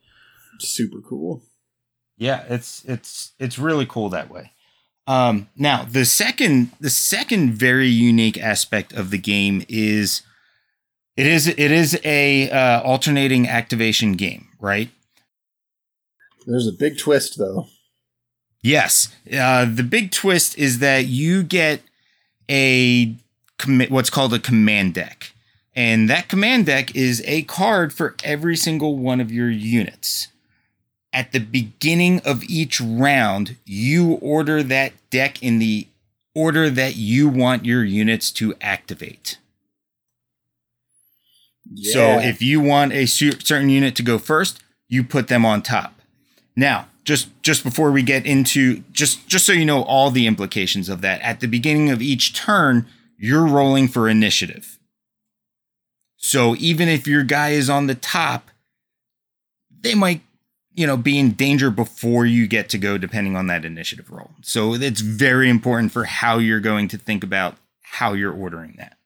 [0.60, 1.44] Super cool
[2.22, 4.52] yeah, it's it's it's really cool that way.
[5.08, 10.22] Um, now the second the second very unique aspect of the game is
[11.18, 14.90] it is it is a uh, alternating activation game, right?
[16.46, 17.66] There's a big twist though.
[18.62, 21.82] Yes, uh, the big twist is that you get
[22.48, 23.16] a
[23.90, 25.34] what's called a command deck,
[25.76, 30.28] and that command deck is a card for every single one of your units
[31.14, 35.88] at the beginning of each round, you order that deck in the
[36.34, 39.38] order that you want your units to activate.
[41.70, 41.94] Yeah.
[41.94, 46.02] So if you want a certain unit to go first, you put them on top.
[46.56, 50.90] Now, just just before we get into just just so you know all the implications
[50.90, 54.80] of that, at the beginning of each turn, you're rolling for initiative.
[56.18, 58.52] So even if your guy is on the top,
[59.82, 60.22] they might
[60.74, 64.32] you know, be in danger before you get to go, depending on that initiative roll.
[64.42, 68.98] So it's very important for how you're going to think about how you're ordering that.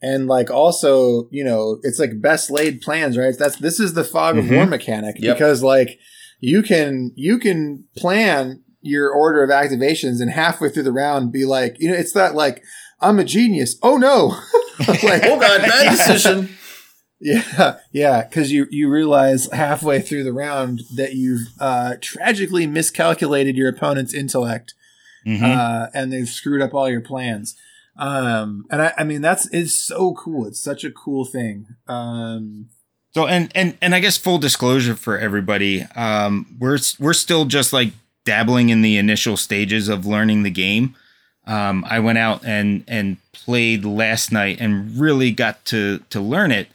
[0.00, 3.36] And like also, you know, it's like best laid plans, right?
[3.36, 4.48] That's this is the fog mm-hmm.
[4.48, 5.36] of war mechanic yep.
[5.36, 5.98] because like
[6.38, 11.44] you can you can plan your order of activations and halfway through the round be
[11.44, 12.62] like, you know, it's that like
[13.00, 13.76] I'm a genius.
[13.82, 14.28] Oh no.
[15.02, 16.48] like, oh god, bad decision.
[17.20, 23.56] Yeah, yeah, because you you realize halfway through the round that you've uh, tragically miscalculated
[23.56, 24.74] your opponent's intellect,
[25.26, 25.44] mm-hmm.
[25.44, 27.56] uh, and they've screwed up all your plans.
[27.96, 30.46] Um, and I, I mean that's it's so cool.
[30.46, 31.66] It's such a cool thing.
[31.88, 32.68] Um,
[33.14, 37.72] so and and and I guess full disclosure for everybody, um, we're we're still just
[37.72, 37.92] like
[38.24, 40.94] dabbling in the initial stages of learning the game.
[41.48, 46.52] Um, I went out and and played last night and really got to to learn
[46.52, 46.68] it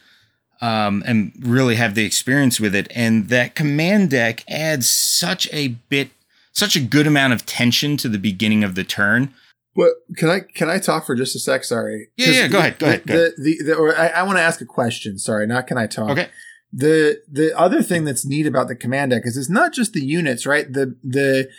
[0.64, 2.88] um, and really have the experience with it.
[2.96, 6.12] And that command deck adds such a bit,
[6.54, 9.34] such a good amount of tension to the beginning of the turn.
[9.74, 11.66] What can I can I talk for just a sec?
[11.66, 12.08] Sorry.
[12.16, 12.48] Yeah, yeah.
[12.48, 12.80] Go ahead.
[12.80, 13.06] Go ahead.
[13.06, 15.18] Go the, the, the, or I, I want to ask a question.
[15.18, 16.12] Sorry, not can I talk?
[16.12, 16.30] Okay.
[16.72, 20.06] The the other thing that's neat about the command deck is it's not just the
[20.06, 20.72] units, right?
[20.72, 21.50] The the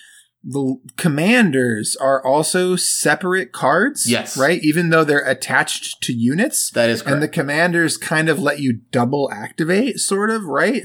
[0.44, 4.08] the commanders are also separate cards.
[4.08, 4.36] Yes.
[4.36, 4.62] Right?
[4.62, 6.70] Even though they're attached to units.
[6.70, 7.14] That is correct.
[7.14, 10.84] And the commanders kind of let you double activate, sort of, right?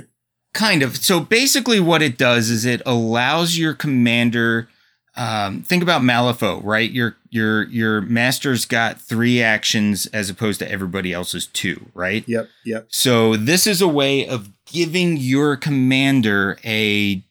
[0.54, 0.98] Kind of.
[0.98, 4.70] So basically, what it does is it allows your commander.
[5.16, 6.90] Um, think about Malifaux, right?
[6.90, 12.24] Your your your master's got three actions as opposed to everybody else's two, right?
[12.28, 12.88] Yep, yep.
[12.90, 17.24] So this is a way of giving your commander a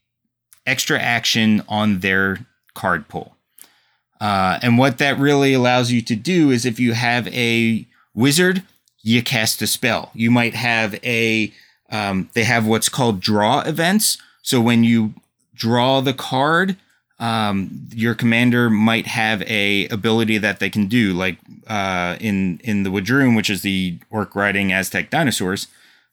[0.68, 3.34] extra action on their card pool.
[4.20, 8.62] Uh, and what that really allows you to do is if you have a wizard,
[9.02, 10.10] you cast a spell.
[10.14, 11.52] You might have a,
[11.90, 14.18] um, they have what's called draw events.
[14.42, 15.14] So when you
[15.54, 16.76] draw the card,
[17.20, 22.84] um, your commander might have a ability that they can do, like uh, in in
[22.84, 25.66] the W'adrhŭn, which is the orc riding Aztec dinosaurs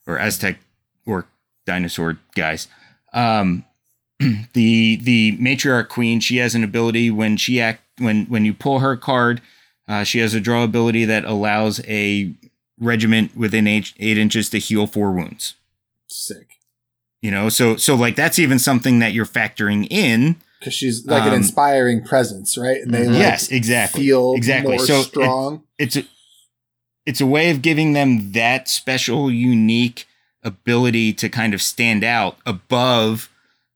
[0.07, 0.57] or Aztec
[1.05, 1.27] orc
[1.65, 2.67] dinosaur guys.
[3.13, 3.65] Um,
[4.53, 8.79] the the matriarch queen, she has an ability when she act when when you pull
[8.79, 9.41] her card,
[9.87, 12.33] uh, she has a draw ability that allows a
[12.79, 15.55] regiment within eight, eight inches to heal four wounds.
[16.07, 16.47] Sick.
[17.21, 21.23] You know, so so like that's even something that you're factoring in because she's like
[21.23, 22.81] Um, an inspiring presence, right?
[22.81, 24.03] And they like, yes, exactly.
[24.03, 24.77] feel Exactly.
[24.77, 25.63] more So it- strong.
[25.77, 26.03] it's a
[27.05, 30.07] it's a way of giving them that special unique
[30.43, 33.29] ability to kind of stand out above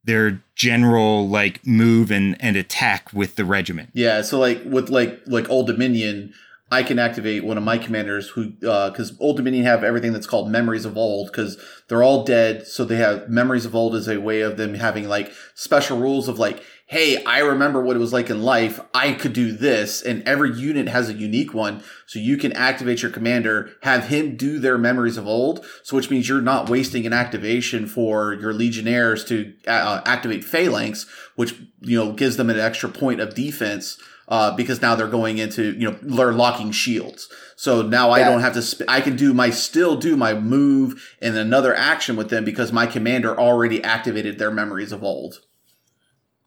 [0.09, 3.91] their general like move and and attack with the regiment.
[3.93, 6.33] Yeah, so like with like like Old Dominion,
[6.71, 10.27] I can activate one of my commanders who uh, because Old Dominion have everything that's
[10.27, 14.07] called Memories of Old because they're all dead, so they have Memories of Old as
[14.07, 17.99] a way of them having like special rules of like, hey, I remember what it
[17.99, 18.79] was like in life.
[18.95, 23.03] I could do this, and every unit has a unique one, so you can activate
[23.03, 27.05] your commander, have him do their Memories of Old, so which means you're not wasting
[27.05, 32.59] an activation for your Legionnaires to uh, activate Phalanx, which you know gives them an
[32.59, 37.29] extra point of defense uh, because now they're going into you know they're locking shields.
[37.55, 38.63] So now I don't have to.
[38.65, 42.71] Sp- I can do my still do my move and another action with them because
[42.71, 45.41] my commander already activated their memories of old.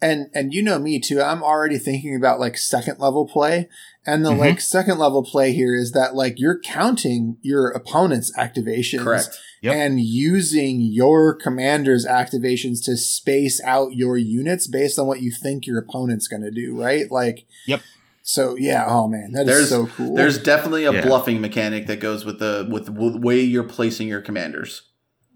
[0.02, 3.68] And and you know me too i'm already thinking about like second level play
[4.04, 4.38] and the Mhm.
[4.38, 9.38] like second level play here is that like you're counting your opponent's activations Correct.
[9.62, 9.74] Yep.
[9.76, 15.66] and using your commander's activations to space out your units based on what you think
[15.66, 17.80] your opponent's going to do right like Yep.
[18.22, 21.06] so yeah oh man that is There's- so cool There's definitely a Yeah.
[21.06, 24.82] bluffing mechanic that goes with the with the way you're placing your commanders.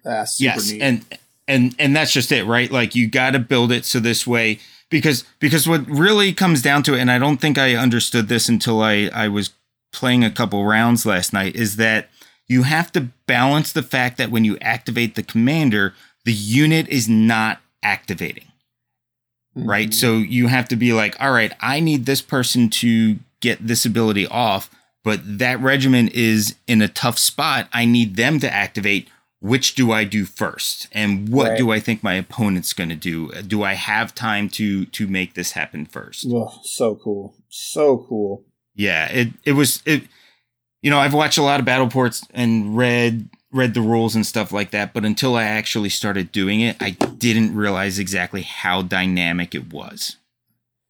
[0.04, 0.82] That's super yes neat.
[0.82, 1.04] and
[1.48, 4.58] and and that's just it right like you got to build it so this way
[4.90, 8.48] because because what really comes down to it and i don't think i understood this
[8.48, 9.50] until i i was
[9.92, 12.08] playing a couple rounds last night is that
[12.48, 17.08] you have to balance the fact that when you activate the commander the unit is
[17.08, 18.44] not activating
[19.54, 19.88] right?
[19.90, 19.94] Mhm.
[19.94, 23.84] So you have to be like, all right, I need this person to get this
[23.84, 24.70] ability off,
[25.04, 27.68] but that regiment is in a tough spot.
[27.72, 29.08] I need them to activate.
[29.40, 30.88] Which do I do first?
[30.92, 31.58] And what Right.
[31.58, 33.30] do I think my opponent's going to do?
[33.42, 36.26] Do I have time to to make this happen first?
[36.32, 38.44] oh, so cool so cool
[38.74, 40.04] Yeah, it it was it.
[40.82, 44.26] You know, I've watched a lot of battle ports and read read the rules and
[44.26, 48.82] stuff like that, but until I actually started doing it, I didn't realize exactly how
[48.82, 50.16] dynamic it was.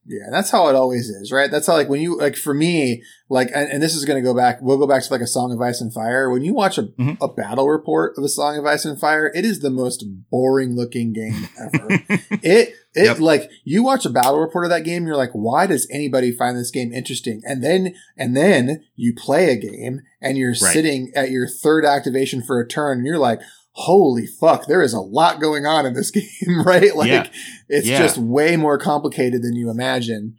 [0.08, 1.50] Yeah, that's how it always is, right?
[1.50, 4.24] That's how, like, when you, like, for me, like, and, and this is going to
[4.24, 6.30] go back, we'll go back to like a Song of Ice and Fire.
[6.30, 7.16] When you watch a, Mhm.
[7.20, 10.76] a battle report of a Song of Ice and Fire, it is the most boring
[10.76, 11.88] looking game ever.
[12.42, 13.18] it, it, Yep.
[13.18, 16.56] like, you watch a battle report of that game, you're like, why does anybody find
[16.56, 17.42] this game interesting?
[17.44, 20.72] And then, and then you play a game and you're Right.
[20.72, 23.40] sitting at your third activation for a turn and you're like,
[23.78, 26.96] holy fuck, there is a lot going on in this game, right?
[26.96, 27.26] Like, Yeah.
[27.68, 27.98] it's Yeah.
[27.98, 30.36] just way more complicated than you imagine.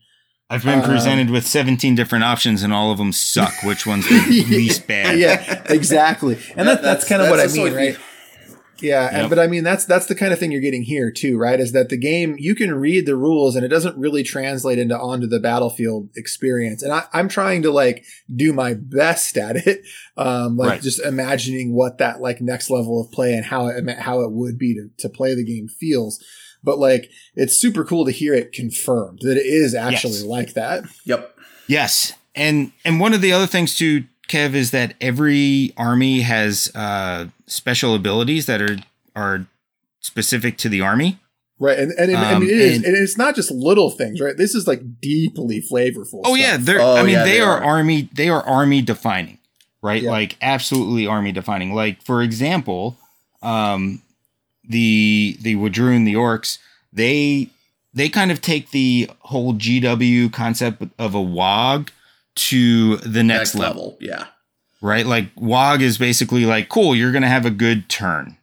[0.49, 3.53] I've been Um, presented with 17 different options and all of them suck.
[3.63, 5.19] Which one's the least bad?
[5.19, 6.37] yeah, exactly.
[6.55, 7.97] And that, that's, kind of what I mean, right?
[8.79, 11.37] Yeah, and, but I mean that's that's the kind of thing you're getting here too,
[11.37, 11.59] right?
[11.59, 14.97] Is that the game you can read the rules and it doesn't really translate into
[14.97, 16.83] onto the battlefield experience.
[16.83, 19.81] And I, I'm trying to like do my best at it,
[20.17, 20.81] um, like Right.
[20.81, 24.57] just imagining what that like next level of play and how it how it would
[24.57, 26.23] be to to play the game feels.
[26.63, 30.23] But like it's super cool to hear it confirmed that it is actually Yes.
[30.23, 30.83] like that.
[31.05, 31.37] Yep.
[31.67, 36.71] Yes, and and one of the other things too, Kev, is that every army has
[36.75, 38.77] uh, special abilities that are
[39.15, 39.47] are
[39.99, 41.19] specific to the army.
[41.59, 44.19] Right, and and, I Um, mean it is, and- and it's not just little things,
[44.21, 44.37] right?
[44.37, 46.21] This is like deeply flavorful.
[46.23, 46.37] Oh stuff.
[46.39, 46.79] yeah, they're.
[46.79, 47.63] Oh, I mean, yeah, they, they are, are.
[47.63, 48.09] army.
[48.13, 49.39] They are army defining,
[49.81, 50.03] right?
[50.03, 50.11] Yeah.
[50.11, 51.73] Like absolutely army defining.
[51.73, 52.95] Like for example,
[53.41, 54.03] um,
[54.67, 56.59] the the W'adrhŭn, the orcs,
[56.93, 57.49] they
[57.91, 61.89] they kind of take the whole GW concept of a Waaagh
[62.35, 63.97] to the next, level.
[63.99, 64.25] Yeah.
[64.81, 65.05] Right?
[65.05, 68.37] Like Waaagh is basically like, cool, you're gonna have a good turn.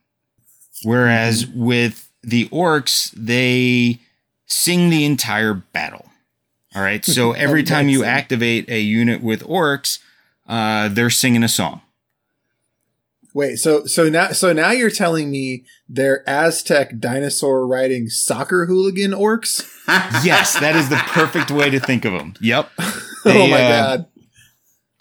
[0.82, 4.00] Whereas with the orcs, they
[4.46, 6.06] sing the entire battle.
[6.74, 7.04] All right.
[7.04, 9.98] So every time you activate a unit with orcs,
[10.46, 11.80] uh, they're singing a song.
[13.34, 19.10] Wait, so so now so now you're telling me they're Aztec dinosaur riding soccer hooligan
[19.10, 19.68] orcs?
[20.24, 22.34] Yes, that is the perfect way to think of them.
[22.40, 22.70] Yep.
[22.78, 24.06] oh They, my uh, god.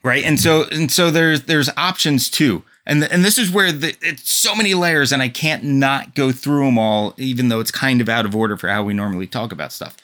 [0.03, 3.95] Right and so and so there's there's options too and and this is where the,
[4.01, 7.71] it's so many layers and i can't not go through them all even though it's
[7.71, 9.95] kind of out of order for how we normally talk about stuff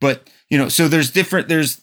[0.00, 1.48] but you know, so there's different.
[1.48, 1.80] There's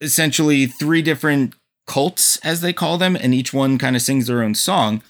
[0.00, 1.54] essentially three different
[1.86, 5.02] cults, as they call them, and each one kind of sings their own song.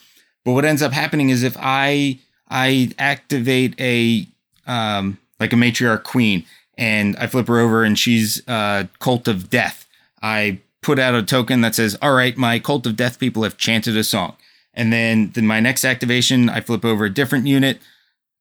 [0.45, 4.27] But what ends up happening is if I I activate a
[4.67, 6.45] um, like a matriarch queen,
[6.77, 9.87] and I flip her over, and she's a cult of death.
[10.23, 13.57] I put out a token that says, "All right, my cult of death people have
[13.57, 14.37] chanted a song."
[14.73, 17.81] And then, then my next activation, I flip over a different unit,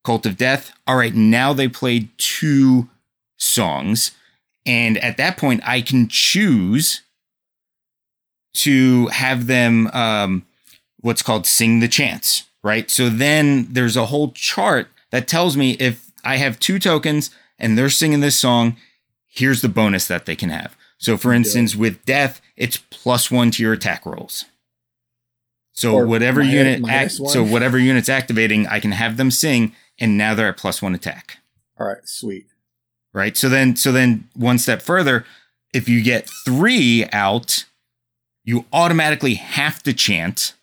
[0.04, 0.74] Cult of Death.
[0.86, 2.90] All right, now they played two
[3.38, 4.12] songs.
[4.66, 7.02] And at that point, I can choose
[8.56, 10.46] to have them um,
[11.00, 12.90] what's called sing the chants, right?
[12.92, 17.78] So then there's a whole chart that tells me if I have two tokens and
[17.78, 18.76] they're singing this song,
[19.28, 20.76] here's the bonus that they can have.
[20.98, 24.46] So for instance, with death, it's plus one to your attack rolls.
[25.74, 30.18] So Or whatever unit act, so whatever unit's activating, I can have them sing, and
[30.18, 31.40] now they're at plus one attack.
[31.78, 32.48] All right, sweet.
[33.14, 33.36] Right.
[33.36, 35.26] So then so then one step further,
[35.74, 37.66] if you get three out,
[38.46, 40.54] you automatically have to chant,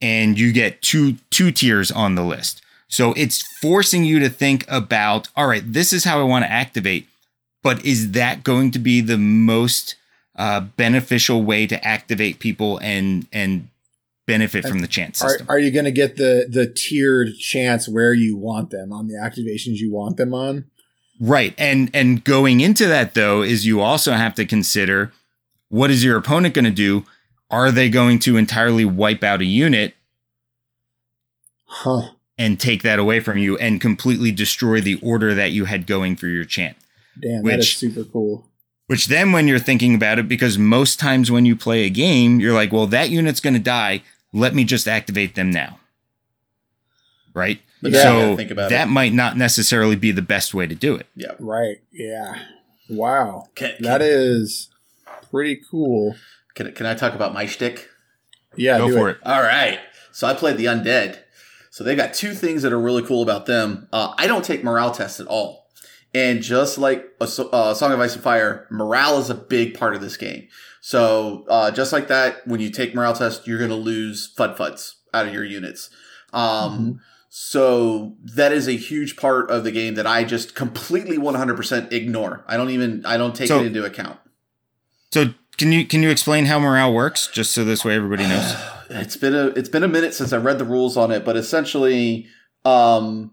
[0.00, 2.62] and you get two two tiers on the list.
[2.88, 6.50] So it's forcing you to think about, all right, this is how I want to
[6.50, 7.08] activate,
[7.66, 9.96] but is that going to be the most
[10.36, 13.68] uh, beneficial way to activate people and and
[14.24, 15.46] benefit from the chant Are, system?
[15.48, 19.14] are you going to get the the tiered chance where you want them on the
[19.14, 20.66] activations you want them on?
[21.20, 21.56] Right.
[21.58, 25.12] And and going into that though is you also have to consider
[25.68, 27.04] what is your opponent going to do?
[27.50, 29.94] Are they going to entirely wipe out a unit
[31.64, 32.10] Huh.
[32.38, 36.14] and take that away from you and completely destroy the order that you had going
[36.14, 36.76] for your chant?
[37.20, 38.48] Damn, that is Which- super cool.
[38.88, 42.38] Which then when you're thinking about it because most times when you play a game,
[42.38, 44.02] you're like, "Well, that unit's going to die.
[44.32, 45.80] Let me just activate them now."
[47.34, 47.60] Right?
[47.82, 48.02] But Yeah.
[48.04, 48.90] now you so think about that it.
[48.90, 51.06] might not necessarily be the best way to do it.
[51.16, 51.32] Yeah.
[51.40, 51.78] Right.
[51.92, 52.38] Yeah.
[52.88, 53.48] Wow.
[53.56, 54.68] Can, can, is
[55.30, 56.14] pretty cool.
[56.54, 57.88] can, can I talk about my shtick?
[58.56, 59.18] Yeah, Go do for it.
[59.24, 59.80] All right.
[60.12, 61.18] So I played the undead.
[61.70, 63.88] So they got two things that are really cool about them.
[63.92, 65.65] Uh, I don't take morale tests at all.
[66.16, 69.94] And just like a, uh, Song of Ice and Fire, morale is a big part
[69.94, 70.48] of this game.
[70.80, 74.56] So uh, just like that, when you take morale test, you're going to lose fud
[74.56, 75.90] fuds out of your units.
[76.32, 81.92] Um, So that is a huge part of the game that I just completely 100%
[81.92, 82.46] ignore.
[82.48, 84.18] I don't even I don't take So- it into account.
[85.12, 88.54] So can you can you explain how morale works just so this way everybody knows?
[88.90, 91.36] it's been a it's been a minute since I read the rules on it, but
[91.36, 92.26] essentially,
[92.64, 93.32] um,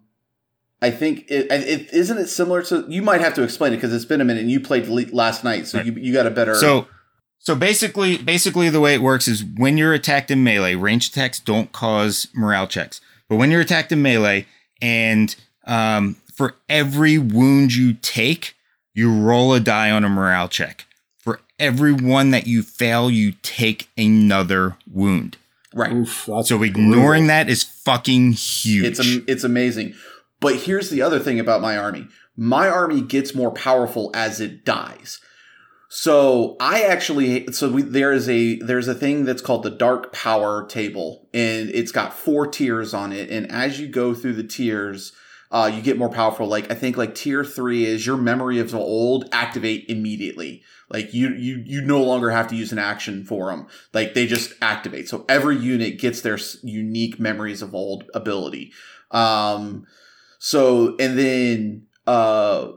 [0.84, 2.86] I think it, it isn't it similar to.
[2.90, 4.42] You might have to explain it because it's been a minute.
[4.42, 5.88] and You played le- last night, so Right.
[5.88, 6.56] you you got a better.
[6.56, 6.88] So
[7.40, 11.40] so basically basically the way it works is when you're attacked in melee, range attacks
[11.40, 13.00] don't cause morale checks.
[13.30, 14.46] But when you're attacked in melee
[14.82, 18.54] and um, for every wound you take,
[18.94, 20.86] you roll a die on a morale check.
[21.18, 25.38] For every one that you fail, you take another wound.
[25.74, 27.28] right, Oof, So ignoring brutal.
[27.28, 28.86] that is fucking huge.
[28.86, 29.94] it's am- it's amazing.
[30.44, 32.10] But here's the other thing about my army.
[32.36, 35.22] My army gets more powerful as it dies.
[35.88, 40.12] So I actually so we, there is a there's a thing that's called the dark
[40.12, 43.30] power table and it's got four tiers on it.
[43.30, 45.14] And as you go through the tiers
[45.50, 46.48] uh, you get more powerful.
[46.48, 50.62] Like I think like tier 3 is your memory of the old activate immediately.
[50.90, 54.28] Like you you you no longer have to use an action for them like they
[54.28, 55.08] just activate.
[55.08, 58.74] So every unit gets their unique memories of old ability.
[59.12, 59.86] Um
[60.46, 62.68] so and then uh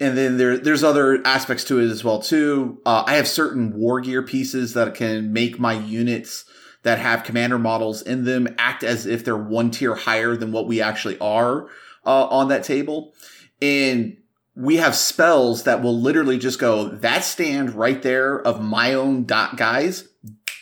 [0.00, 2.80] and then there there's other aspects to it as well too.
[2.84, 6.46] Uh, I have certain war gear pieces that can make my units
[6.82, 10.66] that have commander models in them act as if they're one tier higher than what
[10.66, 11.68] we actually are
[12.04, 13.14] uh, on that table.
[13.62, 14.16] And
[14.56, 19.26] we have spells that will literally just go that stand right there of my own
[19.26, 20.08] dot guys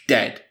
[0.07, 0.45] dead.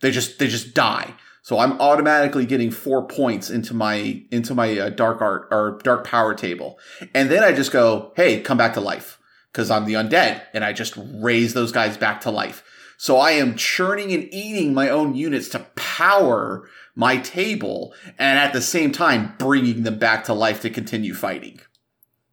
[0.00, 1.14] They just they just die.
[1.42, 6.06] So I'm automatically getting four points into my into my uh, dark art or dark
[6.06, 6.78] power table.
[7.14, 9.18] And then I just go, hey, come back to life
[9.50, 10.42] because I'm the undead.
[10.54, 12.62] And I just raise those guys back to life.
[12.96, 18.52] So I am churning and eating my own units to power my table and at
[18.52, 21.60] the same time bringing them back to life to continue fighting.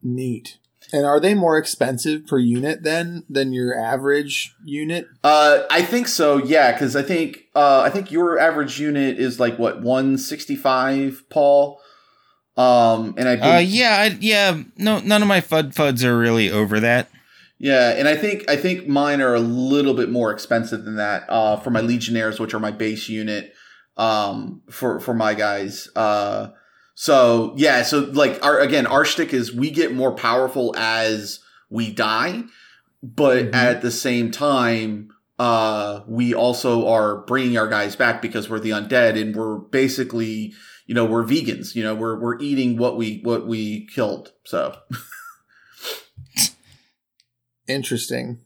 [0.03, 0.60] neat.
[0.92, 5.08] And are they more expensive per unit then than your average unit?
[5.24, 6.38] Uh, I think so.
[6.38, 11.80] Yeah, because I think uh, I think your average unit is like what 165, Paul.
[12.58, 14.62] Um, and I uh, yeah, I, yeah.
[14.78, 17.10] No, none of my fud fuds are really over that.
[17.60, 21.26] Yeah, and I think I think mine are a little bit more expensive than that
[21.30, 23.54] uh, for my Legionnaires, which are my base unit
[23.98, 25.90] um, for for my guys.
[25.96, 26.50] Uh,
[27.02, 31.39] So yeah, so like our again, our shtick is we get more powerful as
[31.70, 32.43] we die,
[33.02, 33.56] but Mhm.
[33.56, 35.08] at the same time,
[35.39, 40.54] uh, we also are bringing our guys back because we're the undead, and we're basically,
[40.88, 41.74] you know, we're vegans.
[41.74, 44.34] You know, we're we're eating what we what we killed.
[44.43, 44.76] So
[47.70, 48.39] Interesting.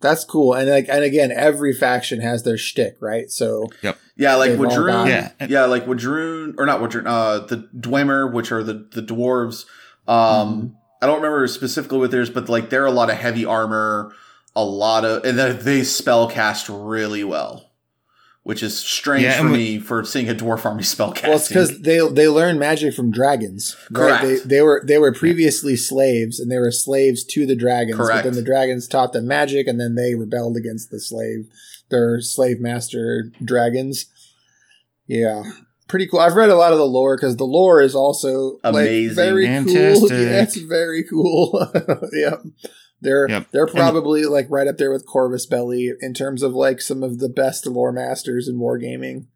[0.00, 0.54] That's cool.
[0.54, 3.30] And like and again, every faction has their shtick, right?
[3.30, 3.98] So yep.
[4.16, 5.46] yeah, like They've W'adrhŭn, Yeah.
[5.48, 9.64] yeah, like W'adrhŭn or not W'adrhŭn, uh, the Dwemer, which are the the dwarves.
[10.06, 14.12] Um, I don't remember specifically what theirs, but like they're a lot of heavy armor,
[14.54, 17.65] a lot of, and then they spell cast really well,
[18.46, 21.30] which is strange Yeah, for we- me for seeing a dwarf army spell casting.
[21.30, 23.74] well, it's because they they learn magic from dragons.
[23.90, 24.20] Right?
[24.20, 24.22] Correct.
[24.22, 27.98] They they were they were previously slaves, and they were slaves to the dragons.
[27.98, 28.24] But Correct.
[28.24, 31.48] then the dragons taught them magic, and then they rebelled against the slave,
[31.90, 34.06] their slave master dragons.
[35.08, 35.42] Yeah,
[35.88, 36.20] pretty cool.
[36.20, 39.08] I've read a lot of the lore because the lore is also Amazing.
[39.08, 39.64] like very cool.
[40.08, 40.10] Fantastic.
[40.10, 41.72] Yeah, it's very cool.
[42.12, 42.42] yep.
[43.00, 43.48] They're Yep.
[43.52, 47.02] they're And- probably like right up there with Corvus Belli in terms of like some
[47.02, 49.26] of the best lore masters in wargaming.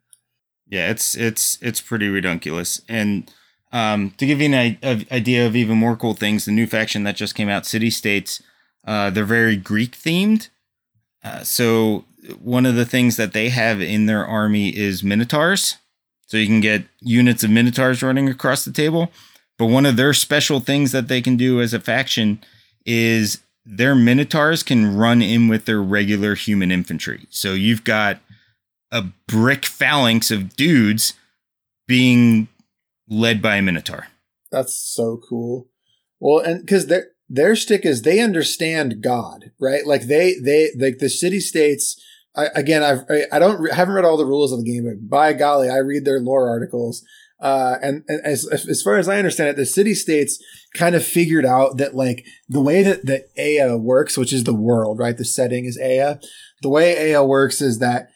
[0.69, 2.81] Yeah, it's it's it's pretty ridiculous.
[2.89, 3.31] And
[3.73, 7.05] um, to give you an i- idea of even more cool things, the new faction
[7.05, 8.43] that just came out, City States,
[8.87, 10.49] uh, they're very Greek themed.
[11.23, 12.05] Uh, so
[12.43, 15.77] one of the things that they have in their army is minotaurs.
[16.27, 19.11] So you can get units of minotaurs running across the table.
[19.59, 22.41] But one of their special things that they can do as a faction
[22.87, 23.39] is
[23.71, 27.27] their minotaurs can run in with their regular human infantry.
[27.31, 28.19] So you've got
[28.91, 31.15] a brick phalanx of dudes
[31.87, 32.49] being
[33.09, 34.09] led by a minotaur.
[34.51, 35.69] That's so cool.
[36.19, 39.87] Well, and because their their stick is they understand God, right?
[39.87, 42.01] Like they they like the city states.
[42.35, 44.85] I, again, I've I, I don't re- haven't read all the rules of the game,
[44.85, 47.05] but by golly, I read their lore articles.
[47.41, 50.43] Uh, and, and as as far as I understand it, the city states
[50.75, 54.55] kind of figured out that like the way that that Ea works, which is the
[54.55, 55.17] world, right?
[55.17, 56.15] The setting is Ea.
[56.63, 58.11] The way Ea works is that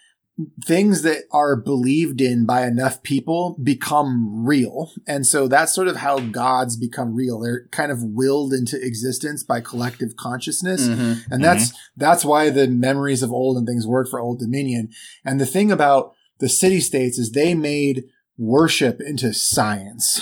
[0.65, 4.91] things that are believed in by enough people become real.
[5.07, 7.39] And so that's sort of how gods become real.
[7.39, 10.89] They're kind of willed into existence by collective consciousness.
[10.89, 11.19] Mhm.
[11.31, 14.89] And that's that's why the memories of old and things work for Old Dominion.
[15.25, 18.05] And the thing about the city states is they made
[18.37, 20.21] worship into science.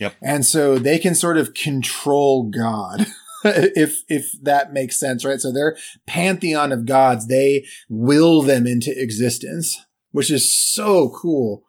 [0.00, 0.16] Yep.
[0.22, 3.06] And so they can sort of control God.
[3.44, 5.40] if if that makes sense, right?
[5.40, 5.76] So their
[6.06, 9.78] pantheon of gods, they will them into existence,
[10.12, 11.64] which is so cool.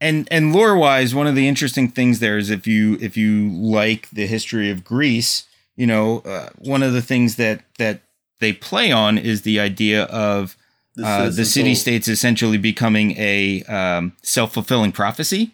[0.00, 3.50] And and lore wise, one of the interesting things there is if you if you
[3.50, 8.02] like the history of Greece, you know, uh, one of the things that that
[8.38, 10.56] they play on is the idea of
[10.96, 15.52] The uh, the city states essentially becoming a um, self fulfilling prophecy,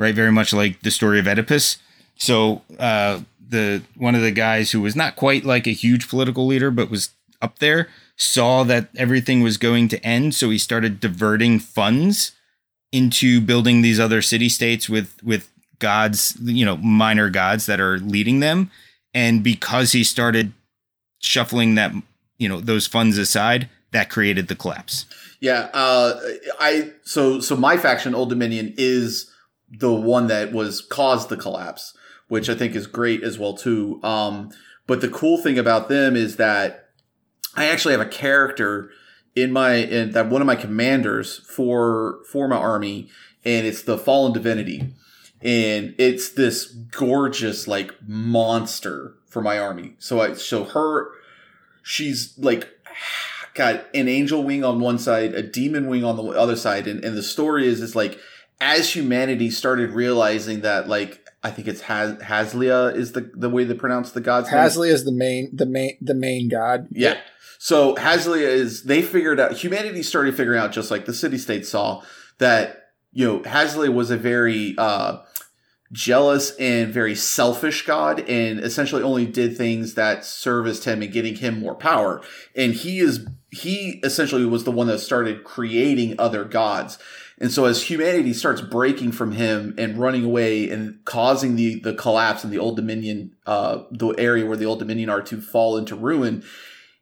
[0.00, 0.14] right?
[0.14, 1.76] Very much like the story of Oedipus.
[2.16, 6.46] So uh, the one of the guys who was not quite like a huge political
[6.46, 7.10] leader, but was
[7.42, 12.32] up there, saw that everything was going to end, so he started diverting funds
[12.92, 17.98] into building these other city states with with gods, you know, minor gods that are
[17.98, 18.70] leading them.
[19.12, 20.52] And because he started
[21.20, 21.92] shuffling that,
[22.38, 25.06] you know, those funds aside, that created the collapse.
[25.40, 26.20] Yeah, uh,
[26.58, 29.29] I so so my faction, Old Dominion, is
[29.70, 31.96] the one that was caused the collapse,
[32.28, 34.00] which I think is great as well too.
[34.02, 34.50] Um,
[34.86, 36.88] but the cool thing about them is that
[37.54, 38.90] I actually have a character
[39.34, 43.08] in my in that one of my commanders for for my army,
[43.44, 44.94] and it's the Fallen Divinity,
[45.40, 49.94] and it's this gorgeous like monster for my army.
[49.98, 51.12] So I so her,
[51.82, 52.68] she's like
[53.54, 57.04] got an angel wing on one side, a demon wing on the other side, and,
[57.04, 58.18] and the story is it's like
[58.60, 63.64] as humanity started realizing that like I think it's Has- Hazlia is the the way
[63.64, 64.60] they pronounce the god's name.
[64.60, 66.88] Hasley is the main the main the main god.
[66.90, 67.18] Yeah.
[67.58, 71.66] So Hazlia is they figured out humanity started figuring out just like the city state
[71.66, 72.02] saw
[72.38, 75.18] that you know Hazlia was a very uh
[75.92, 81.34] jealous and very selfish god and essentially only did things that serviced him and getting
[81.34, 82.22] him more power
[82.54, 86.96] and he is he essentially was the one that started creating other gods
[87.40, 91.94] and so as humanity starts breaking from him and running away and causing the the
[91.94, 95.76] collapse in the old dominion uh the area where the old dominion are to fall
[95.76, 96.44] into ruin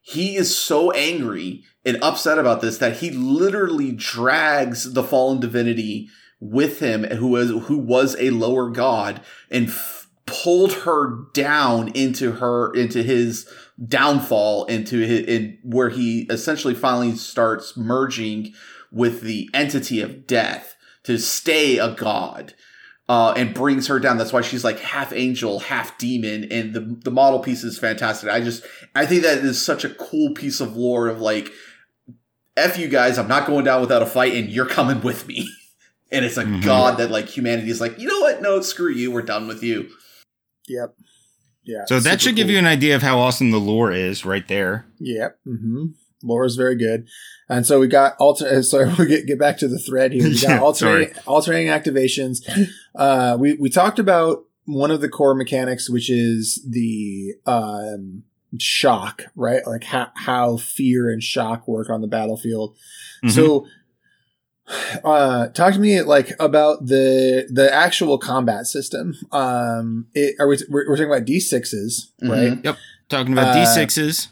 [0.00, 6.08] he is so angry and upset about this that he literally drags the fallen divinity
[6.40, 9.20] with him who was who was a lower god
[9.50, 13.48] and f- pulled her down into her into his
[13.86, 18.52] downfall into his in where he essentially finally starts merging
[18.90, 22.54] with the entity of death to stay a god
[23.08, 24.18] uh, and brings her down.
[24.18, 28.28] That's why she's like half angel, half demon, and the the model piece is fantastic.
[28.30, 28.64] I just
[28.94, 31.50] I think that is such a cool piece of lore of like,
[32.56, 35.48] f you guys, I'm not going down without a fight, and you're coming with me.
[36.12, 36.62] and it's a Mhm.
[36.64, 38.42] god that like humanity is like, you know what?
[38.42, 39.10] No, screw you.
[39.10, 39.88] We're done with you.
[40.68, 40.94] Yep.
[41.64, 41.84] Yeah.
[41.86, 44.46] So that super should give you an idea of how awesome the lore is right
[44.48, 44.86] there.
[45.00, 45.38] Yep.
[45.46, 45.84] Mm-hmm.
[46.22, 47.06] Laura's very good.
[47.48, 48.62] And so we got alter.
[48.62, 50.24] Sorry, we get get back to the thread here.
[50.24, 52.40] We got Yeah, alternating, alternating activations.
[52.94, 58.24] Uh, we we talked about one of the core mechanics, which is the um,
[58.58, 59.64] shock, right?
[59.64, 62.76] Like how how fear and shock work on the battlefield.
[63.24, 63.30] Mhm.
[63.30, 63.66] So,
[65.04, 69.14] uh, talk to me like about the the actual combat system.
[69.30, 72.60] Um, it, are we we're, we're talking about d sixes, right?
[72.60, 72.76] Mhm.
[73.08, 74.28] talking about uh, D6s.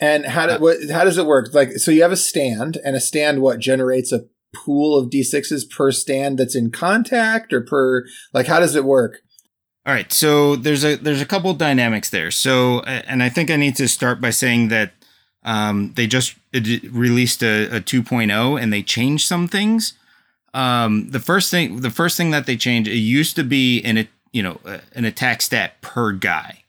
[0.00, 1.54] And how do, Uh, what, how does it work?
[1.54, 5.68] Like, so you have a stand, and a stand what generates a pool of d6s
[5.70, 9.20] per stand that's in contact, or per like how does it work?
[9.84, 12.30] All right, so there's a there's a couple dynamics there.
[12.30, 14.92] So, and I think I need to start by saying that
[15.44, 19.94] um, they just released a, a 2.0 and they changed some things.
[20.52, 24.08] Um, the first thing the first thing that they changed it used to be an
[24.32, 24.58] you know
[24.92, 26.64] an attack stat per guy,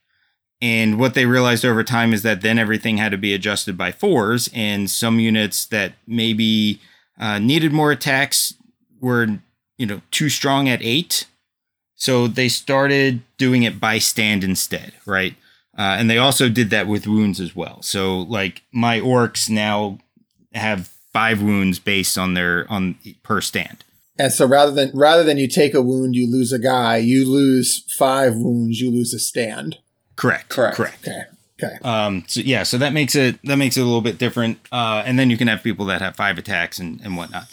[0.62, 3.91] and what they realized over time is that then everything had to be adjusted by
[3.91, 6.82] fours, and some units that maybe
[7.20, 8.53] uh, needed more attacks
[8.99, 9.39] were
[9.78, 11.26] you know too strong at eight
[11.97, 15.36] so they started doing it by stand instead, right?
[15.78, 17.82] Uh, and they also did that with wounds as well.
[17.82, 19.97] So like my orcs now
[20.53, 23.84] have five wounds based on their on per stand.
[24.20, 26.97] And so rather than rather than you take a wound, you lose a guy.
[26.97, 29.78] You lose five wounds, you lose a stand.
[30.18, 30.49] Correct.
[30.49, 30.76] Correct.
[30.76, 31.07] Correct.
[31.07, 31.24] Okay.
[31.63, 31.78] Okay.
[31.82, 34.59] Um, so yeah, so that makes it that makes it a little bit different.
[34.72, 37.45] Uh, and then you can have people that have five attacks and, and whatnot.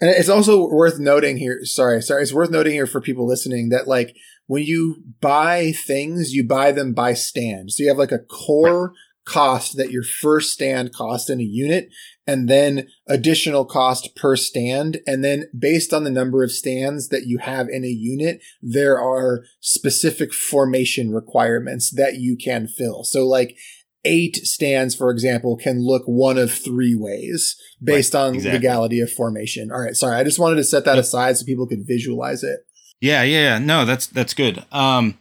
[0.00, 1.60] And it's also worth noting here.
[1.64, 2.22] Sorry, sorry.
[2.22, 4.16] It's worth noting here for people listening that like
[4.46, 7.70] when you buy things, you buy them by stand.
[7.72, 8.94] So you have like a core
[9.24, 11.88] cost that your first stand cost in a unit,
[12.26, 15.00] and then additional cost per stand.
[15.06, 19.00] And then based on the number of stands that you have in a unit, there
[19.00, 23.04] are specific formation requirements that you can fill.
[23.04, 23.56] So like
[24.04, 28.58] eight stands, for example, can look one of three ways based on exactly.
[28.58, 29.70] legality of formation.
[29.70, 32.60] All right, sorry, I just wanted to set that aside so people could visualize it.
[33.00, 33.58] Yeah, yeah, yeah.
[33.58, 34.64] No, that's that's good.
[34.72, 35.18] Um,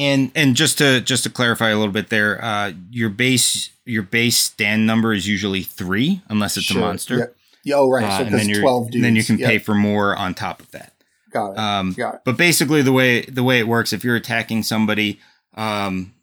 [0.00, 4.02] and and just to just to clarify a little bit there, uh, your base your
[4.02, 6.78] base stand number is usually three, unless it's Sure.
[6.78, 7.16] a monster.
[7.18, 7.24] Yeah.
[7.62, 8.04] Yeah, oh, right.
[8.04, 8.94] Uh, so and then you're, 12 dudes.
[8.96, 10.94] and then you can Yep, pay for more on top of that.
[11.30, 11.58] Got it.
[11.58, 12.20] Um, Got it.
[12.24, 15.20] but basically, the way the way it works, if you're attacking somebody,
[15.54, 16.14] um,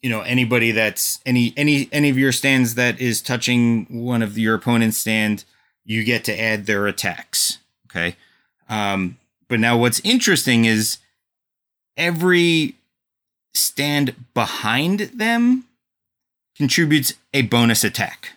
[0.00, 4.38] you know, anybody that's any any any of your stands that is touching one of
[4.38, 5.44] your opponent's stand,
[5.84, 7.58] you get to add their attacks.
[7.90, 8.16] Okay.
[8.70, 9.18] Um,
[9.48, 10.96] but now what's interesting is
[11.98, 12.76] every
[13.54, 15.64] stand behind them
[16.56, 18.32] contributes a bonus attack.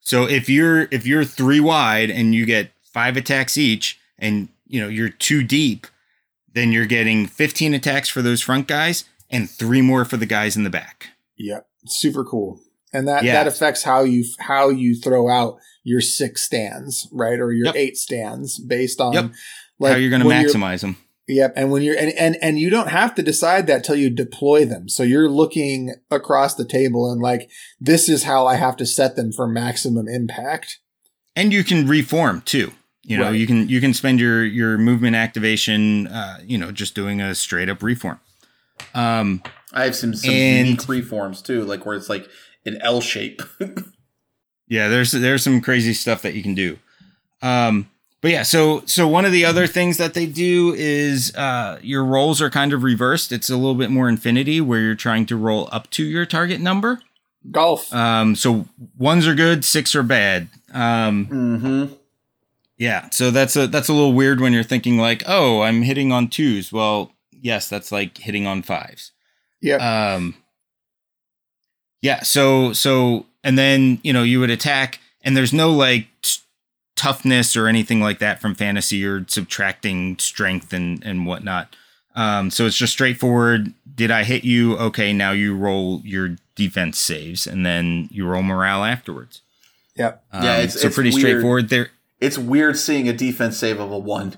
[0.00, 4.80] So if you're if you're three wide and you get five attacks each, and you
[4.80, 5.86] know you're two deep,
[6.52, 10.56] then you're getting 15 attacks for those front guys and three more for the guys
[10.56, 11.08] in the back.
[11.38, 11.66] Yep.
[11.86, 12.60] Super cool.
[12.92, 13.32] And that, Yeah.
[13.32, 17.40] that affects how you how you throw out your six stands, right?
[17.40, 17.76] Or your Yep.
[17.76, 19.32] eight stands based on Yep.
[19.80, 20.96] like How you're going to maximize them.
[21.26, 24.10] Yep, and when you're and, and and you don't have to decide that till you
[24.10, 24.88] deploy them.
[24.90, 27.48] So you're looking across the table and like
[27.80, 30.80] this is how I have to set them for maximum impact.
[31.34, 32.72] And you can reform too.
[33.02, 33.34] You know, Right.
[33.40, 37.34] you can you can spend your your movement activation, uh, you know, just doing a
[37.34, 38.20] straight up reform.
[38.94, 42.28] Um, I have some, some And- unique reforms too, like where it's like
[42.66, 43.40] an L shape.
[44.68, 46.78] yeah, there's there's some crazy stuff that you can do.
[47.42, 47.88] Um,
[48.24, 52.02] but yeah, so so one of the other things that they do is uh, your
[52.02, 53.32] rolls are kind of reversed.
[53.32, 56.58] It's a little bit more infinity, where you're trying to roll up to your target
[56.58, 57.02] number.
[57.50, 57.92] Golf.
[57.92, 58.66] Um, so
[58.96, 60.48] ones are good, six are bad.
[60.72, 61.94] Um, mm-hmm.
[62.78, 66.10] yeah, so that's a that's a little weird when you're thinking like, oh, I'm hitting
[66.10, 66.72] on twos.
[66.72, 69.12] Well, yes, that's like hitting on fives.
[69.60, 69.82] yep.
[69.82, 70.34] Um,
[72.00, 72.22] yeah.
[72.22, 76.40] So so and then you know you would attack, and there's no like t-
[76.96, 81.74] toughness or anything like that from fantasy or subtracting strength and and whatnot.
[82.16, 83.72] Um, so it's just straightforward.
[83.94, 84.76] Did I hit you?
[84.78, 89.40] Okay, now you roll your defense saves, and then you roll morale afterwards.
[89.96, 90.24] yep.
[90.32, 91.20] Um, Yeah, it's- so it's pretty weird.
[91.20, 91.68] straightforward.
[91.70, 91.88] There,
[92.20, 94.36] It's weird seeing a defense save of a one.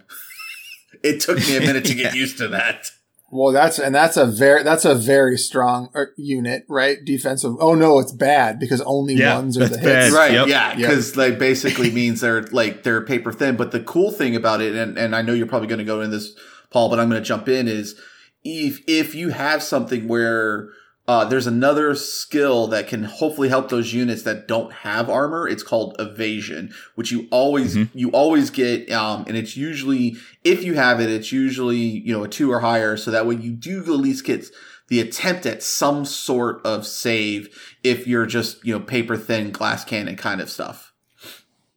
[1.02, 2.90] it took me a minute to get used to that.
[3.30, 6.98] Well, that's and that's a very that's a very strong uh, unit, right?
[7.04, 7.54] Defensive.
[7.58, 10.10] Oh no, it's bad because only Yeah, ones are the that's hits.
[10.10, 10.12] bad.
[10.12, 10.46] Right, Yep.
[10.48, 10.76] yeah, Yep.
[10.76, 13.56] because like basically means they're like they're paper thin.
[13.56, 16.00] But the cool thing about it, and, and I know you're probably going to go
[16.02, 16.38] in this,
[16.70, 18.00] Paul, but I'm going to jump in is
[18.44, 20.68] if if you have something where
[21.08, 25.46] uh, there's another skill that can hopefully help those units that don't have armor.
[25.46, 27.88] It's called evasion, which you always Mhm.
[27.94, 32.24] you always get, um, and it's usually if you have it, it's usually you know
[32.24, 34.46] a two or higher, so that way you do at least get
[34.88, 37.48] the attempt at some sort of save
[37.82, 40.92] if you're just you know paper thin glass cannon kind of stuff.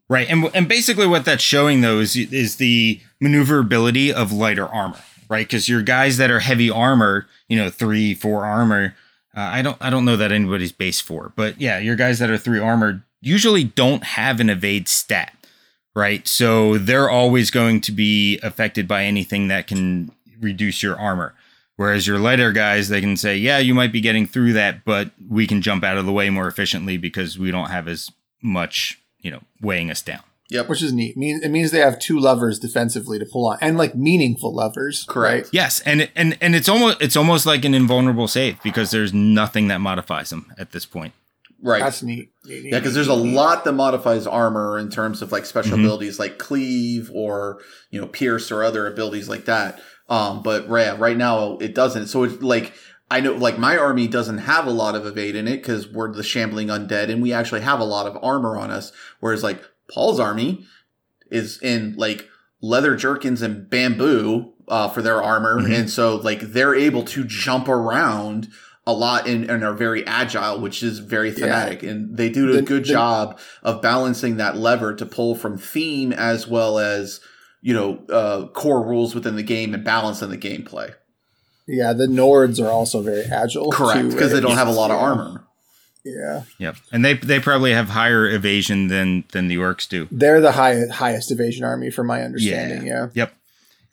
[0.08, 4.98] Right, and and basically what that's showing though is is the maneuverability of lighter armor,
[5.30, 5.46] right?
[5.48, 8.96] Because your guys that are heavy armor, you know, three, four armor.
[9.40, 12.30] Uh, I don't I don't know that anybody's base four, but yeah, your guys that
[12.30, 15.34] are three armored usually don't have an evade stat,
[15.96, 16.28] right?
[16.28, 20.12] So they're always going to be affected by anything that can
[20.42, 21.36] reduce your armor.
[21.78, 25.12] Whereas your lighter guys, they can say, yeah, you might be getting through that, but
[25.30, 28.12] we can jump out of the way more efficiently because we don't have as
[28.44, 30.24] much, you know, weighing us down.
[30.52, 30.68] Yep.
[30.68, 31.16] Which is neat.
[31.16, 35.06] Mean it means they have two levers defensively to pull on, and like meaningful levers.
[35.08, 35.44] Correct.
[35.46, 35.50] right?
[35.54, 39.68] Yes, and and and it's almost it's almost like an invulnerable save because there's nothing
[39.68, 41.14] that modifies them at this point.
[41.62, 41.82] Right.
[41.84, 42.32] That's neat.
[42.46, 45.78] Neat, neat, Yeah, because there's a lot that modifies armor in terms of like special
[45.78, 45.82] Mhm.
[45.86, 47.60] abilities like cleave or
[47.92, 49.80] you know pierce or other abilities like that.
[50.10, 52.08] Um, but yeah, right now it doesn't.
[52.08, 52.74] So it's like
[53.12, 56.12] I know like my army doesn't have a lot of evade in it because we're
[56.14, 58.92] the shambling undead and we actually have a lot of armor on us.
[59.20, 59.62] Whereas like
[59.94, 60.66] Paul's army
[61.32, 62.28] is in like
[62.62, 65.80] leather jerkins and bamboo uh, for their armor, Mhm.
[65.80, 68.48] and so like they're able to jump around
[68.88, 71.36] a lot and, and are very agile, which is very Yeah.
[71.36, 71.84] thematic.
[71.84, 75.58] And they do a The- good the- job of balancing that lever to pull from
[75.58, 77.20] theme as well as
[77.62, 80.92] you know uh, core rules within the game and balance in the gameplay.
[81.68, 83.72] Yeah, the Nords are also very agile.
[83.72, 85.04] Correct, because they don't have a lot of Yeah.
[85.04, 85.44] armor.
[86.18, 90.08] Yeah, Yep, and they they probably have higher evasion than than the orcs do.
[90.12, 92.88] they're the highest highest evasion army, from my understanding.
[92.88, 93.10] Yeah.
[93.14, 93.34] Yep.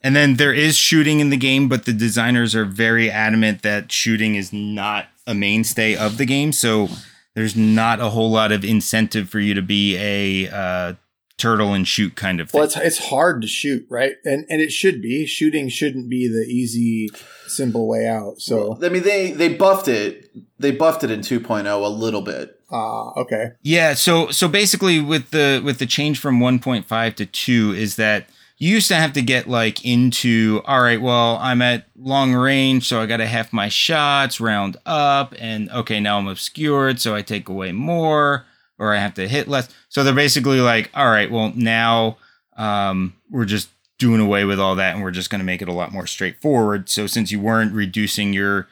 [0.02, 3.90] And then there is shooting in the game, but the designers are very adamant that
[3.90, 6.52] shooting is not a mainstay of the game.
[6.52, 6.88] So
[7.34, 10.94] there's not a whole lot of incentive for you to be a uh,
[11.38, 12.58] turtle and shoot kind of thing.
[12.58, 14.14] Well, it's it's hard to shoot, right?
[14.24, 15.26] And and it should be.
[15.26, 17.08] Shooting shouldn't be the easy,
[17.48, 18.40] simple way out.
[18.40, 20.30] So, I mean, they they buffed it.
[20.58, 22.60] They buffed it in 2.0 a little bit.
[22.70, 23.50] ah, okay.
[23.62, 28.28] Yeah, so so basically with the with the change from 1.5 to 2 is that
[28.58, 32.88] you used to have to get like into all right, well, I'm at long range,
[32.88, 37.14] so I got to half my shots, round up and okay, now I'm obscured, so
[37.14, 38.46] I take away more
[38.78, 39.68] or I have to hit less.
[39.88, 42.16] So they're basically like, all right, well, now
[42.56, 43.68] um we're just
[43.98, 46.06] doing away with all that and we're just going to make it a lot more
[46.06, 46.88] straightforward.
[46.88, 48.68] So since you weren't reducing your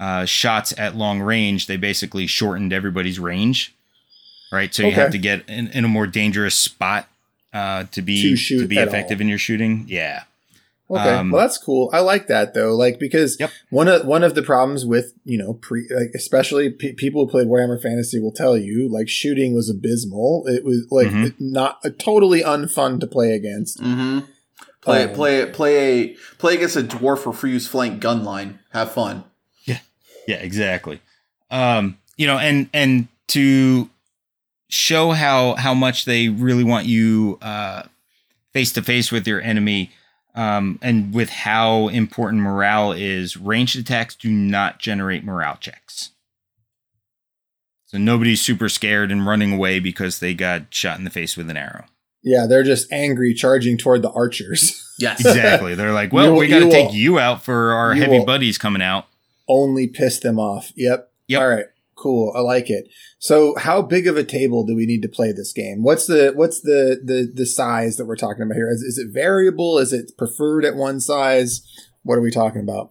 [0.00, 3.74] uh, shots at long range, they basically shortened everybody's range,
[4.50, 4.74] right?
[4.74, 7.08] So you have to get in, in a more dangerous spot
[7.52, 9.22] uh, to be To to, be effective all.
[9.22, 9.84] in your shooting.
[9.88, 10.24] Yeah,
[10.90, 11.90] Okay, Um, well that's cool.
[11.92, 13.50] I like that though, like because Yep.
[13.70, 17.30] one of one of the problems with you know pre like especially pe- people who
[17.30, 20.44] played Warhammer Fantasy will tell you like shooting was abysmal.
[20.46, 21.34] It was like Mhm.
[21.38, 23.80] not uh, totally unfun to play against.
[23.82, 24.20] Mm-hmm.
[24.82, 25.14] Play Um, it.
[25.14, 25.46] Play.
[25.46, 26.08] Play a
[26.38, 28.58] play against a dwarf or fuse flank gun line.
[28.70, 29.24] Have fun.
[29.66, 31.00] yeah, exactly.
[31.50, 33.90] Um, you know, and and to
[34.68, 37.38] show how how much they really want you
[38.52, 39.90] face to face with your enemy.
[40.34, 46.10] Um, and with how important morale is, ranged attacks do not generate morale checks.
[47.84, 51.50] So nobody's super scared and running away because they got shot in the face with
[51.50, 51.84] an arrow.
[52.22, 54.78] Yeah, they're just angry, charging toward the archers.
[54.98, 55.20] Yes.
[55.26, 55.74] Exactly.
[55.74, 58.02] They're like, well, You we got to you take will- you out for our you
[58.02, 59.06] heavy will- buddies coming out.
[59.48, 60.70] Only piss them off.
[60.76, 61.10] Yep.
[61.26, 61.40] Yep.
[61.40, 61.66] All right.
[61.96, 62.32] Cool.
[62.36, 62.88] I like it.
[63.18, 65.82] So, how big of a table do we need to play this game?
[65.82, 68.68] What's the what's the the the size that we're talking about here?
[68.70, 69.78] Is, is it variable?
[69.78, 71.62] Is it preferred at one size?
[72.02, 72.90] What are we talking about?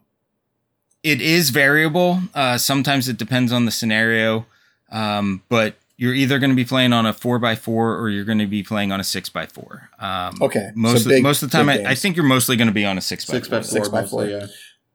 [1.04, 2.22] It is variable.
[2.34, 4.46] Uh, sometimes it depends on the scenario,
[4.92, 8.26] um, but you're either going to be playing on a four by four or you're
[8.26, 9.90] going to be playing on a six by four.
[10.00, 12.56] Um, Okay, so Most big- of, most of the time, I, I think you're mostly
[12.58, 13.60] going to be on a six by Six four.
[13.60, 13.72] by four.
[13.72, 14.26] Six by four.
[14.26, 14.48] Yeah.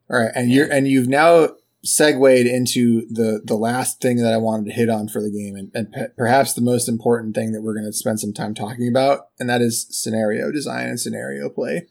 [0.09, 1.49] All right, and you're and you've now
[1.83, 5.55] segued into the the last thing that I wanted to hit on for the game,
[5.55, 8.53] and, and pe- perhaps the most important thing that we're going to spend some time
[8.53, 11.87] talking about, and that is scenario design and scenario play.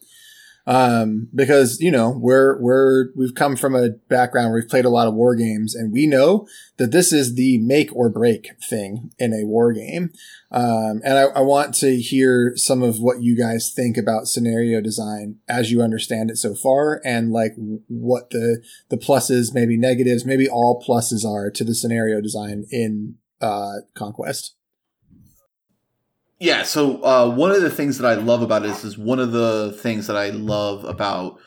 [0.66, 4.90] Um, because you know we're we're we've come from a background where we've played a
[4.90, 9.12] lot of war games, and we know that this is the make or break thing
[9.18, 10.10] in a war game.
[10.50, 14.80] Um, and I, I want to hear some of what you guys think about scenario
[14.80, 17.54] design as you understand it so far, and like
[17.86, 23.16] what the the pluses, maybe negatives, maybe all pluses are to the scenario design in
[23.40, 24.54] uh, Conquest.
[26.38, 29.32] Yeah, so uh, one of the things that I love about it is, one of
[29.32, 31.38] the things that I love about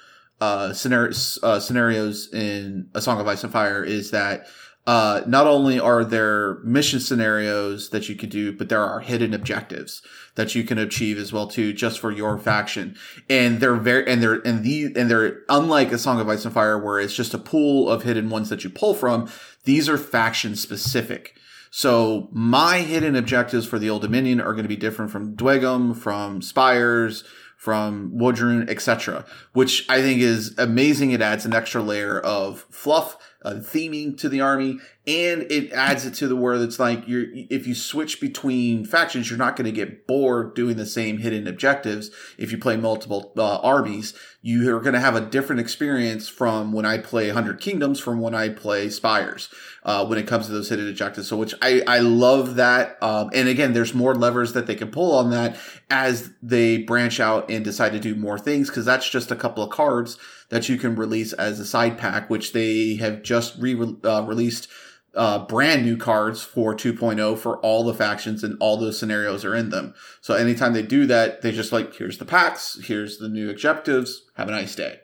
[0.42, 4.48] uh, scenarios, uh, scenarios in A Song of Ice and Fire is that
[4.88, 9.36] uh, not only are there mission scenarios that you could do, but there are hidden
[9.36, 10.02] objectives
[10.34, 12.96] that you can achieve as well too, just for your faction.
[13.30, 16.54] And they're very, and they're, and the, and they're unlike a Song of Ice and
[16.54, 19.30] Fire where it's just a pool of hidden ones that you pull from.
[19.66, 21.36] These are faction specific.
[21.72, 25.96] So my hidden objectives for the Old Dominion are going to be different from Dweghom,
[25.96, 27.24] from Spires,
[27.58, 31.12] from W'adrhŭn, etc., which I think is amazing.
[31.12, 36.06] It adds an extra layer of fluff, uh, theming to the army, and it adds
[36.06, 39.66] it to the where it's like you're if you switch between factions, you're not going
[39.66, 42.12] to get bored doing the same hidden objectives.
[42.38, 46.72] If you play multiple uh, armies, you are going to have a different experience from
[46.72, 49.50] when I play Hundred Kingdoms from when I play Spires
[49.84, 51.28] uh, when it comes to those hidden objectives.
[51.28, 53.02] So, which I, I love that.
[53.02, 55.58] Um, and again, there's more levers that they can pull on that
[55.90, 59.64] as they branch out and decide to do more things because that's just a couple
[59.64, 60.18] of cards
[60.50, 64.68] that you can release as a side pack, which they have just re uh, released.
[65.16, 69.56] Uh, brand new cards for 2.0 for all the factions and all those scenarios are
[69.56, 69.94] in them.
[70.22, 74.30] So anytime they do that, they just like, here's the packs, here's the new objectives,
[74.36, 75.00] have a nice day.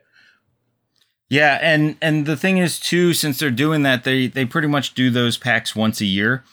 [1.28, 4.94] Yeah, and and the thing is too, since they're doing that, they they pretty much
[4.94, 6.44] do those packs once a year,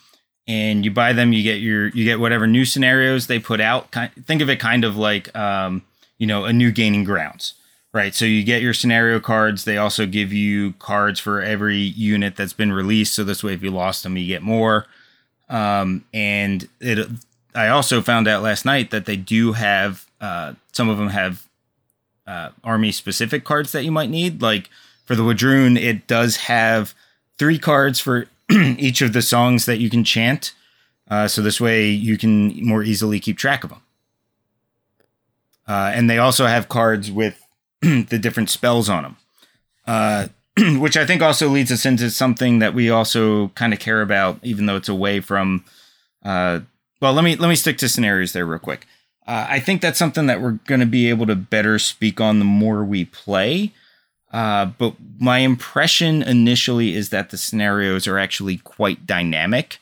[0.47, 3.93] and you buy them, you get your you get whatever new scenarios they put out.
[4.25, 5.83] Think of it kind of like um,
[6.17, 7.53] you know a new gaining grounds,
[7.93, 8.15] right?
[8.15, 9.63] So you get your scenario cards.
[9.63, 13.13] They also give you cards for every unit that's been released.
[13.13, 14.87] So this way, if you lost them, you get more.
[15.47, 17.07] Um, and it,
[17.53, 21.47] I also found out last night that they do have uh, some of them have
[22.25, 24.41] uh, army specific cards that you might need.
[24.41, 24.69] Like
[25.05, 26.95] for the W'adrhŭn, it does have
[27.37, 30.53] three cards for each of the songs that you can chant.
[31.09, 33.81] Uh, so this way you can more easily keep track of them.
[35.67, 37.42] Uh, and they also have cards with
[38.09, 39.17] the different spells on them,
[39.85, 40.27] uh,
[40.79, 44.39] which I think also leads us into something that we also kind of care about,
[44.41, 45.65] even though it's away from.
[46.23, 46.61] Uh,
[47.01, 48.87] well, let me let me stick to scenarios there real quick.
[49.27, 52.39] Uh, I think that's something that we're going to be able to better speak on
[52.39, 53.71] the more we play.
[54.31, 59.79] Uh, but my impression initially is that the scenarios are actually quite dynamic.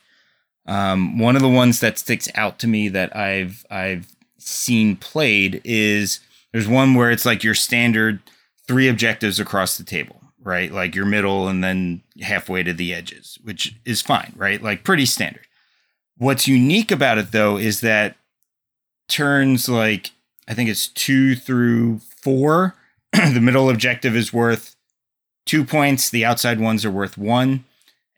[0.66, 5.60] Um, one of the ones that sticks out to me that I've I've seen played
[5.64, 6.20] is
[6.52, 8.20] there's one where it's like your standard
[8.66, 10.70] three objectives across the table, right?
[10.70, 14.62] Like your middle and then halfway to the edges, which is fine, right?
[14.62, 15.46] Like pretty standard.
[16.18, 18.16] What's unique about it though is that
[19.08, 20.10] turns like
[20.48, 22.74] I think it's two through four.
[23.12, 24.76] the middle objective is worth
[25.46, 26.10] two points.
[26.10, 27.64] The outside ones are worth one.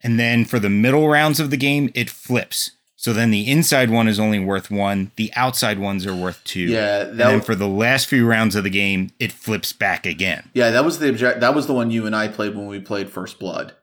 [0.03, 2.71] And then for the middle rounds of the game, it flips.
[2.97, 5.11] So then the inside one is only worth one.
[5.17, 6.61] The outside ones are worth two.
[6.61, 7.01] Yeah.
[7.01, 10.49] and then for the last few rounds of the game, it flips back again.
[10.53, 11.41] Yeah, that was the object.
[11.41, 13.73] That was the one you and I played when we played First Blood.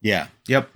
[0.00, 0.26] Yeah.
[0.48, 0.68] Yep.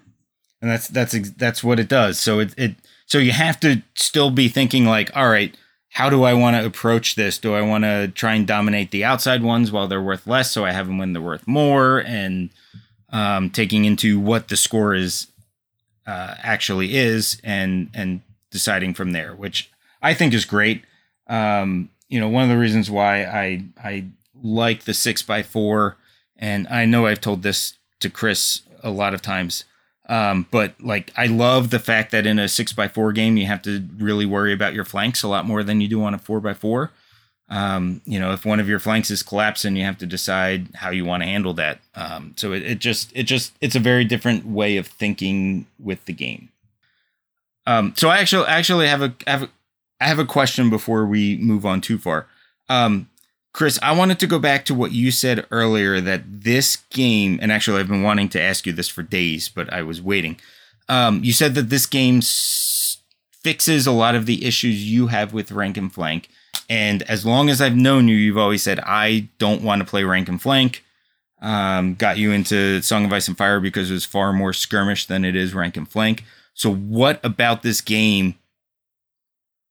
[0.63, 2.21] And that's that's that's what it does.
[2.21, 2.77] So it it
[3.07, 5.57] so you have to still be thinking like, all right,
[5.91, 7.39] how do I want to approach this?
[7.39, 10.65] Do I want to try and dominate the outside ones while they're worth less, so
[10.65, 12.51] I have them when they're worth more, and
[13.11, 15.27] um, taking into what the score is
[16.11, 19.71] uh, actually is, and and deciding from there, which
[20.03, 20.83] I think is great.
[21.29, 24.07] Um, you know, one of the reasons why I I
[24.43, 25.97] like the six by four,
[26.37, 29.65] and I know I've told this to Chris a lot of times.
[30.09, 33.47] Um, but like, I love the fact that in a six by four game, you
[33.47, 36.19] have to really worry about your flanks a lot more than you do on a
[36.19, 36.91] four by four.
[37.51, 40.91] Um, you know, if one of your flanks is collapsing, you have to decide how
[40.91, 41.81] you want to handle that.
[41.97, 46.05] Um, so it, it just, it just, it's a very different way of thinking with
[46.05, 46.51] the game.
[47.67, 49.51] Um, so I actually, actually have a, have a,
[50.01, 52.27] I have a question before we move on too far.
[52.69, 53.11] Um,
[53.53, 57.51] Chris, I wanted to go back to what you said earlier that this game, and
[57.51, 60.41] actually, I've been wanting to ask you this for days, but I was waiting.
[60.89, 62.99] Um, you said that this game s-
[63.43, 66.29] fixes a lot of the issues you have with rank and flank.
[66.71, 70.05] And as long as I've known you, you've always said, I don't want to play
[70.05, 70.85] rank and flank.
[71.43, 75.07] Um, got you into Song of Ice and Fire because it was far more skirmish
[75.07, 76.25] than it is rank and flank.
[76.55, 78.37] So, what about this game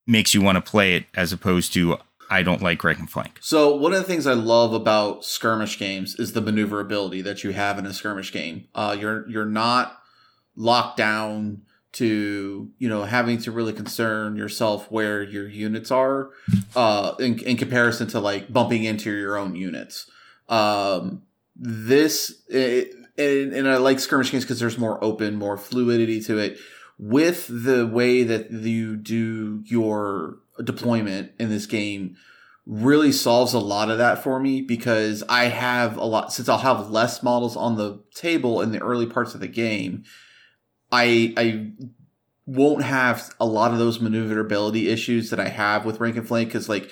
[0.06, 1.97] makes you want to play it as opposed to
[2.32, 3.39] I don't like rank and flank.
[3.41, 7.52] So one of the things I love about skirmish games is the maneuverability that you
[7.52, 8.68] have in a skirmish game.
[8.76, 10.00] Uh, you're you're not
[10.56, 16.30] locked down to you know having to really concern yourself where your units are
[16.76, 20.10] uh, in, in comparison to like bumping into your own units.
[20.48, 21.24] Um,
[21.56, 26.38] this it, and, and I like skirmish games because there's more open, more fluidity to
[26.38, 26.58] it.
[26.98, 32.18] With the way that you do your deployment in this game,
[32.70, 36.60] really solves a lot of that for me because I have a lot since I'll
[36.60, 40.04] have less models on the table in the early parts of the game.
[40.92, 41.72] I I
[42.46, 46.50] won't have a lot of those maneuverability issues that I have with rank and flank
[46.50, 46.90] because like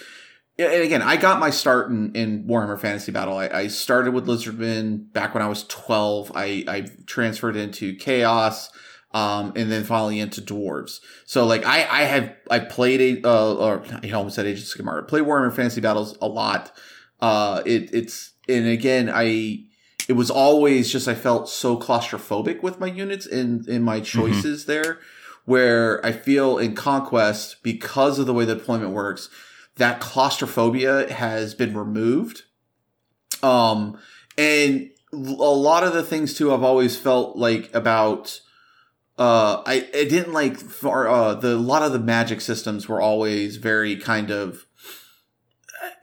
[0.59, 3.37] and again, I got my start in, in Warhammer Fantasy Battle.
[3.37, 6.31] I, I started with Lizardmen back when I was 12.
[6.33, 8.71] I, I transferred into Chaos,
[9.11, 10.99] um, and then finally into Dwarves.
[11.25, 14.65] So like I, I have, I played a, uh, or I almost said Age of
[14.65, 15.03] Sigmar.
[15.03, 16.71] I played Warhammer Fantasy Battles a lot.
[17.21, 19.66] Uh, it, it's, and again, I,
[20.07, 24.19] it was always just, I felt so claustrophobic with my units and, in my mm-hmm.
[24.19, 24.71] choices mm-hmm.
[24.71, 24.99] there,
[25.45, 29.29] where I feel in Conquest, because of the way the deployment works,
[29.75, 32.43] that claustrophobia has been removed.
[33.43, 33.99] Um,
[34.37, 38.41] and a lot of the things too, I've always felt like about,
[39.17, 43.01] uh, I, I didn't like for, uh, the, a lot of the magic systems were
[43.01, 44.65] always very kind of,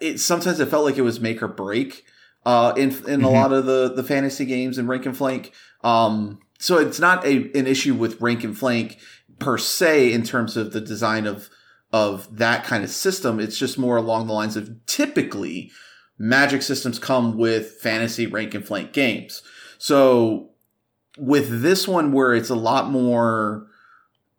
[0.00, 2.04] it, sometimes it felt like it was make or break,
[2.44, 3.24] uh, in, in mm-hmm.
[3.24, 5.52] a lot of the, the fantasy games and rank and flank.
[5.82, 8.98] Um, so it's not a, an issue with rank and flank
[9.38, 11.48] per se in terms of the design of,
[11.92, 13.40] of that kind of system.
[13.40, 15.70] It's just more along the lines of typically
[16.18, 19.42] magic systems come with fantasy rank and flank games.
[19.78, 20.50] So
[21.18, 23.66] with this one where it's a lot more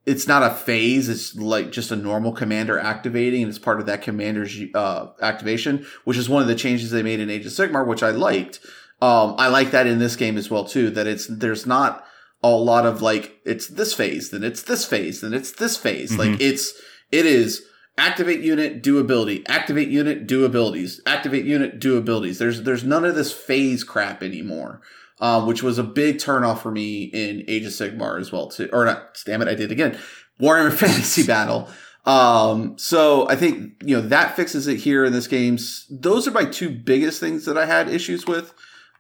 [0.05, 3.85] it's not a phase it's like just a normal commander activating and it's part of
[3.85, 7.51] that commander's uh, activation which is one of the changes they made in age of
[7.51, 8.59] sigmar which i liked
[9.01, 12.05] um, i like that in this game as well too that it's there's not
[12.43, 16.11] a lot of like it's this phase then it's this phase then it's this phase
[16.11, 16.31] mm-hmm.
[16.31, 16.73] like it's
[17.11, 17.65] it is
[17.97, 22.39] activate unit, do ability, activate unit, do abilities, activate unit, do abilities.
[22.39, 24.81] There's there's none of this phase crap anymore.
[25.21, 28.69] Um, which was a big turnoff for me in Age of Sigmar as well too.
[28.73, 29.97] Or not, damn it, I did again.
[30.41, 31.69] Warhammer Fantasy Battle.
[32.05, 35.57] Um, so I think, you know, that fixes it here in this game.
[35.89, 38.53] Those are my two biggest things that I had issues with,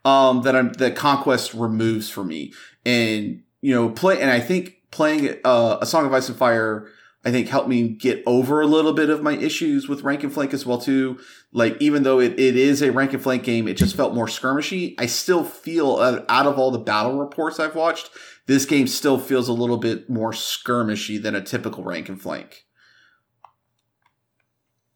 [0.03, 2.53] um, that I'm, that Conquest removes for me.
[2.85, 6.87] And, you know, play, and I think playing, uh, A Song of Ice and Fire,
[7.25, 10.31] I think helped me get over a little bit of my issues with rank and
[10.31, 11.19] flank as well too.
[11.51, 14.27] Like even though it, it is a rank and flank game, it just felt more
[14.27, 14.93] skirmishy.
[14.99, 18.11] I still feel uh, out of all the battle reports I've watched,
[18.45, 22.65] this game still feels a little bit more skirmishy than a typical rank and flank.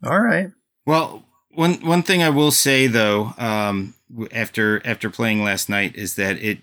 [0.03, 0.51] All right.
[0.86, 3.95] Well, one one thing I will say though, um,
[4.32, 6.59] after after playing last night, is that it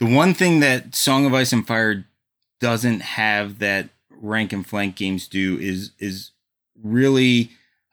[0.00, 2.04] the one thing that Song of Ice and Fire
[2.58, 3.88] doesn't have that
[4.22, 6.30] rank and flank games do is is
[6.82, 7.50] really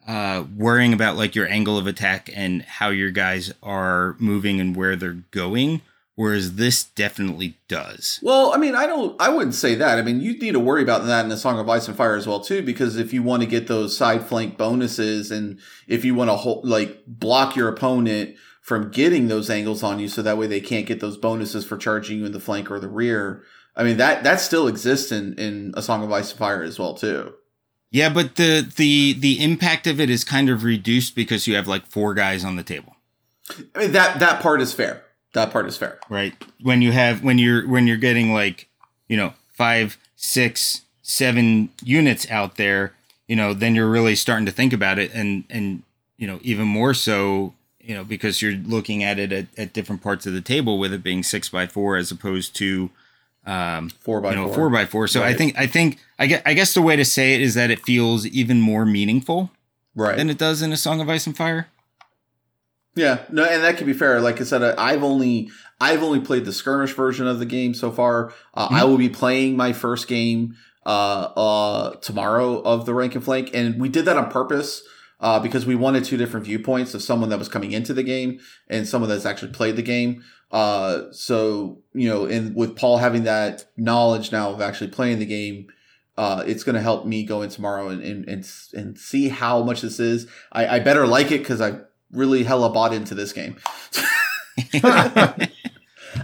[0.07, 4.75] uh, worrying about like your angle of attack and how your guys are moving and
[4.75, 5.81] where they're going
[6.19, 8.19] whereas this definitely does.
[8.21, 9.97] Well, I mean, I don't, I wouldn't say that.
[9.97, 12.17] I mean, you need to worry about that in the Song of Ice and Fire
[12.17, 16.03] as well too, because if you want to get those side flank bonuses and if
[16.03, 20.21] you want to hold, like block your opponent from getting those angles on you, so
[20.21, 22.89] that way they can't get those bonuses for charging you in the flank or the
[22.89, 23.41] rear.
[23.79, 26.77] I mean that that still exists in in A Song of Ice and Fire as
[26.77, 27.33] well too.
[27.91, 31.65] Yeah, but the the the impact of it is kind of reduced because you have
[31.65, 32.97] like four guys on the table.
[33.73, 35.05] I mean that that part is fair.
[35.33, 35.97] That part is fair.
[36.09, 36.33] Right.
[36.61, 38.67] When you have when you're when you're getting like,
[39.07, 42.93] you know, five, six, seven units out there,
[43.27, 45.83] you know, then you're really starting to think about it and and
[46.17, 50.01] you know, even more so, you know, because you're looking at it at, at different
[50.01, 52.89] parts of the table with it being six by four as opposed to
[53.49, 54.55] um, four by you know, four.
[54.55, 55.07] four by four.
[55.07, 55.33] So right.
[55.33, 57.71] I think I think I guess, I guess the way to say it is that
[57.71, 59.49] it feels even more meaningful,
[59.95, 61.67] right, than it does in a Song of Ice and Fire.
[62.95, 64.21] Yeah, no, and that could be fair.
[64.21, 65.49] Like I said, I've only
[65.81, 68.33] I've only played the skirmish version of the game so far.
[68.53, 68.75] Uh, mm-hmm.
[68.75, 73.51] I will be playing my first game uh, uh, tomorrow of the rank and flank,
[73.53, 74.83] and we did that on purpose.
[75.21, 78.39] Uh, because we wanted two different viewpoints of someone that was coming into the game
[78.69, 80.23] and someone that's actually played the game.
[80.51, 85.25] Uh, so you know, and with Paul having that knowledge now of actually playing the
[85.25, 85.67] game,
[86.17, 89.61] uh, it's going to help me go in tomorrow and, and, and, and see how
[89.63, 90.27] much this is.
[90.51, 91.79] I, I better like it because I
[92.11, 93.57] really hella bought into this game.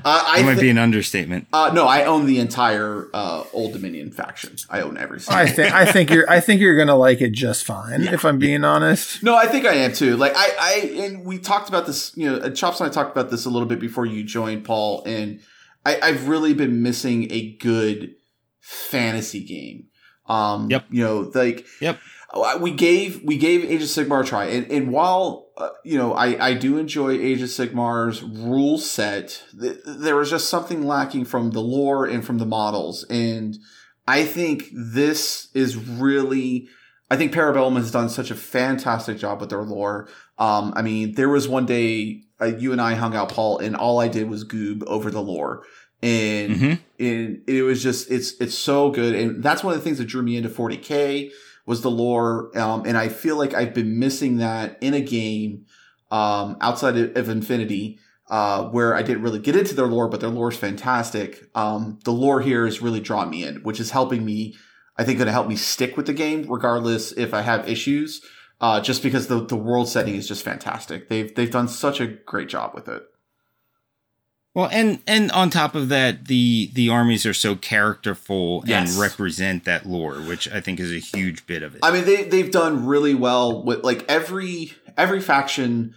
[0.08, 1.47] I That might thi- be an understatement.
[1.51, 4.56] uh, no, I own the entire uh, Old Dominion faction.
[4.70, 5.41] I own every single.
[5.41, 8.03] I think I think you're I think you're gonna like it just fine.
[8.03, 9.24] If I'm being honest.
[9.24, 10.16] No, I think I am too.
[10.16, 10.74] Like I, I,
[11.06, 12.16] and we talked about this.
[12.16, 14.64] You know, uh, Chops and I talked about this a little bit before you joined,
[14.64, 15.03] Paul.
[15.08, 15.39] And
[15.86, 18.14] I, I've really been missing a good
[18.62, 19.88] fantasy game.
[20.28, 20.86] Um, Yep.
[20.89, 21.99] You know, like Yep.
[22.59, 26.13] We gave we gave Age of Sigmar a try, and and while uh, you know
[26.13, 31.25] I I do enjoy Age of Sigmar's rule set, th- there was just something lacking
[31.25, 33.57] from the lore and from the models, and
[34.07, 36.67] I think this is really.
[37.09, 40.09] I think Para Bellum has done such a fantastic job with their lore.
[40.39, 43.75] Um, I mean, there was one day uh, you and I hung out, Paul, and
[43.75, 45.63] all I did was goob over the lore,
[46.01, 46.79] and Mhm.
[46.99, 50.05] and it was just it's it's so good, and that's one of the things that
[50.07, 51.29] drew me into 40k
[51.66, 55.66] was the lore, um, and I feel like I've been missing that in a game
[56.11, 57.99] um, outside of, Infinity.
[58.28, 61.47] Uh, where I didn't really get into their lore, but their lore is fantastic.
[61.53, 64.55] Um, the lore here is really drawing me in, which is helping me
[64.97, 68.22] I think going to help me stick with the game, regardless if I have issues.
[68.61, 71.09] Uh, just because the the world setting is just fantastic.
[71.09, 73.03] They've they've done such a great job with it.
[74.56, 78.91] Well, and and on top of that, the the armies are so characterful Yes.
[78.93, 81.82] and represent that lore, which I think is a huge bit of it.
[81.84, 85.93] I mean, they they've done really well with like every every faction,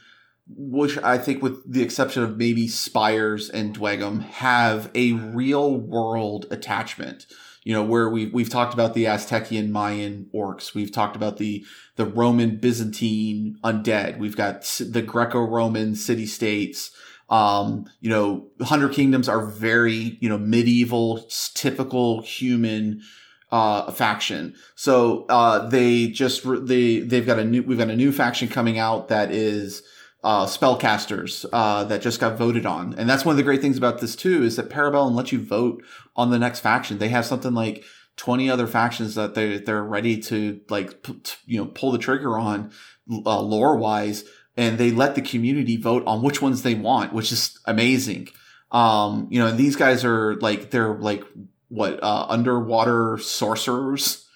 [0.48, 6.46] which I think, with the exception of maybe Spires and Dweghom, have a real world
[6.50, 7.26] attachment.
[7.62, 11.64] You know, where we we've talked about the Aztecian Mayan orcs, we've talked about the
[11.94, 16.90] the Roman Byzantine undead, we've got the Greco-Roman city states.
[17.28, 23.02] Um, you know, Hundred Kingdoms are very you know medieval, typical human
[23.50, 24.54] uh faction.
[24.74, 28.48] So uh they just re- they they've got a new we've got a new faction
[28.48, 29.82] coming out that is
[30.22, 32.94] uh spellcasters uh that just got voted on.
[32.98, 35.32] And that's one of the great things about this too is that Para Bellum lets
[35.32, 35.82] you vote
[36.14, 36.98] on the next faction.
[36.98, 37.84] They have something like
[38.18, 41.98] 20 other factions that they they're ready to like p- t- you know pull the
[41.98, 42.70] trigger on
[43.10, 44.24] uh, lore wise
[44.58, 48.28] and they let the community vote on which ones they want, which is amazing.
[48.70, 51.24] Um you know, and these guys are like they're like
[51.70, 54.26] what uh underwater sorcerers.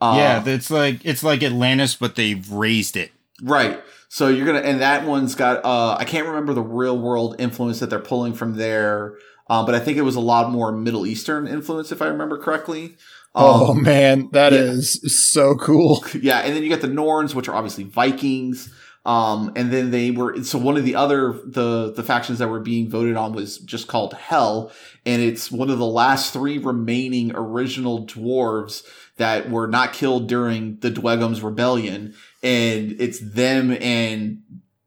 [0.00, 3.10] Uh, yeah, it's like it's like Atlantis, but they've raised it.
[3.42, 3.80] Right.
[4.08, 5.64] So you're gonna, and that one's got.
[5.64, 9.14] Uh, I can't remember the real world influence that they're pulling from there,
[9.48, 12.38] uh, but I think it was a lot more Middle Eastern influence, if I remember
[12.38, 12.96] correctly.
[13.34, 14.60] Oh Um, man, that yeah.
[14.60, 16.04] is so cool.
[16.20, 18.72] yeah, and then you get the Nords, which are obviously Vikings.
[19.04, 22.60] Um, and then they were so one of the other the the factions that were
[22.60, 24.72] being voted on was just called Hell,
[25.04, 28.82] and it's one of the last three remaining original dwarves
[29.16, 34.42] that were not killed during the Dweghom's rebellion, and it's them and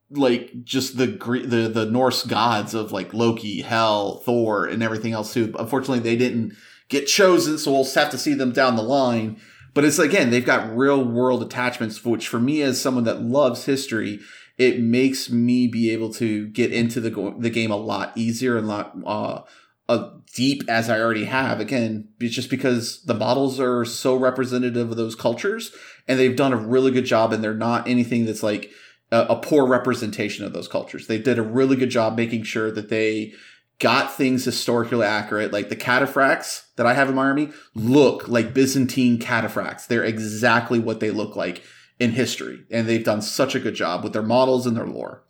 [0.09, 5.33] like just the the the Norse gods of like Loki, Hell, Thor, and everything else
[5.33, 5.53] too.
[5.59, 6.53] Unfortunately, they didn't
[6.89, 9.39] get chosen, so we'll have to see them down the line.
[9.77, 13.65] But it's again, they've got real world attachments, which for me as someone that loves
[13.65, 14.19] history,
[14.57, 18.57] it makes me be able to get into the go- the game a lot easier
[18.57, 19.41] and a lot uh,
[19.87, 21.59] uh, deep as I already have.
[21.59, 25.71] Again, it's just because the models are so representative of those cultures,
[26.07, 28.71] and they've done a really good job, and they're not anything that's like
[29.11, 31.05] a, a poor representation of those cultures.
[31.05, 33.33] They did a really good job making sure that they
[33.79, 35.53] got things historically accurate.
[35.53, 39.87] Like the cataphracts that I have in my army look like Byzantine cataphracts.
[39.87, 41.63] They're exactly what they look like
[41.99, 42.65] in history.
[42.71, 45.23] And they've done such a good job with their models and their lore.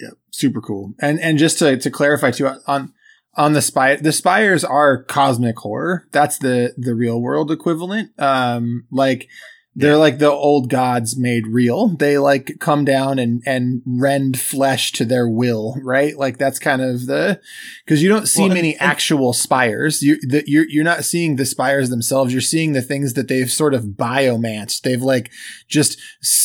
[0.00, 0.94] Yeah, super cool.
[1.00, 2.92] And and just to to clarify too on
[3.34, 6.06] on the spy the spires are cosmic horror.
[6.12, 8.18] That's the the real world equivalent.
[8.18, 9.28] Um like
[9.74, 11.88] they're like the old gods made real.
[11.96, 16.14] They like come down and and rend flesh to their will, right?
[16.16, 17.40] Like that's kind of the
[17.84, 20.02] because you don't see Well, many and- actual spires.
[20.02, 22.32] You the, you're you're not seeing the spires themselves.
[22.32, 24.82] You're seeing the things that they've sort of biomanced.
[24.82, 25.30] They've like
[25.68, 25.98] just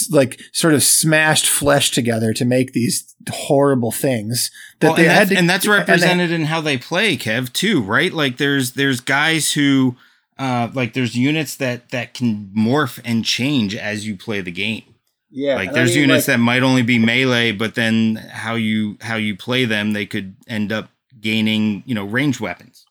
[0.10, 5.12] like sort of smashed flesh together to make these horrible things that Well, they and,
[5.12, 8.14] had that's, to, and that's and they- represented in how they play, Kev, too, right?
[8.14, 9.98] Like there's there's guys who
[10.40, 14.84] uh like there's units that that can morph and change as you play the game.
[15.30, 18.16] yeah, like and I there's mean, units like- that might only be melee, but then
[18.32, 20.90] how you how you play them, they could end up
[21.20, 22.86] gaining, you know, range weapons.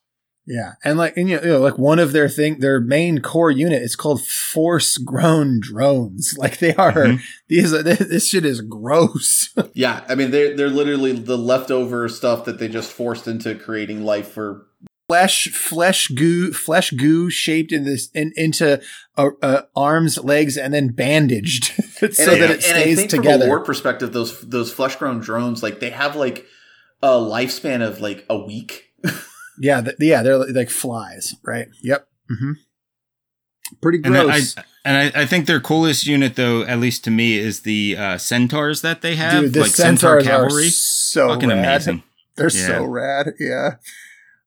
[0.48, 3.82] Yeah, and like and you know, like one of their thing, their main core unit
[3.82, 6.35] is called force grown drones.
[6.39, 7.20] Like they are Mhm.
[7.48, 7.73] these.
[7.74, 7.82] are-
[8.12, 9.48] This shit is gross.
[9.74, 10.05] Yeah.
[10.09, 14.28] I mean, they're, they're literally the leftover stuff that they just forced into creating life
[14.28, 14.66] for.
[15.08, 18.80] Flesh, flesh goo, flesh goo shaped in this in, into
[19.16, 22.96] uh, uh, arms, legs, and then bandaged so And I- that it and I stays
[22.98, 26.46] think from a war perspective, those those flesh grown drones, like they have like
[27.02, 28.84] a lifespan of like a week.
[29.60, 31.68] yeah, th- yeah, they're like flies, right?
[31.82, 32.08] Yep.
[32.30, 32.52] Mm-hmm.
[33.82, 34.54] Pretty And, I, gross.
[34.84, 38.18] And I, I think their coolest unit, though, at least to me, is the uh,
[38.18, 40.66] centaurs that they have, Dude, the like centaur cavalry.
[40.68, 41.58] are so Fucking rad.
[41.58, 42.02] amazing.
[42.36, 42.66] They're Yeah.
[42.66, 43.34] so rad.
[43.40, 43.70] Yeah.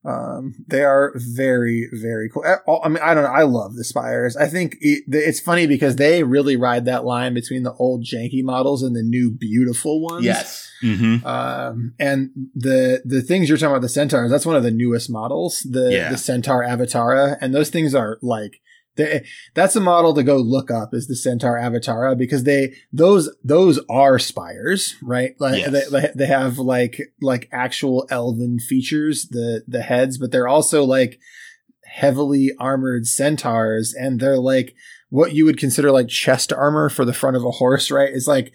[0.10, 2.44] Um, they are very, very cool.
[2.46, 3.30] I- I mean, I don't know.
[3.30, 4.36] I love the Spires.
[4.36, 8.44] I think it, it's funny because they really ride that line between the old janky
[8.44, 10.26] models and the new beautiful ones.
[10.26, 10.66] yes.
[10.84, 11.26] Mm-hmm.
[11.28, 15.10] Um, and the the things you're talking about, the Centaurs, that's one of the newest
[15.10, 16.10] models, the Yeah.
[16.12, 18.62] the Centaur Avatara, and those things are like
[19.00, 23.30] they, that's a model to go look up is the Centaur Avatara because they those
[23.44, 25.34] those are spires, right?
[25.40, 25.90] Like Yes.
[25.90, 31.20] they, they have like like actual elven features, the the heads, but they're also like
[31.86, 34.76] heavily armored centaurs, and they're like
[35.12, 38.14] what you would consider like chest armor for the front of a horse, right?
[38.14, 38.54] Is like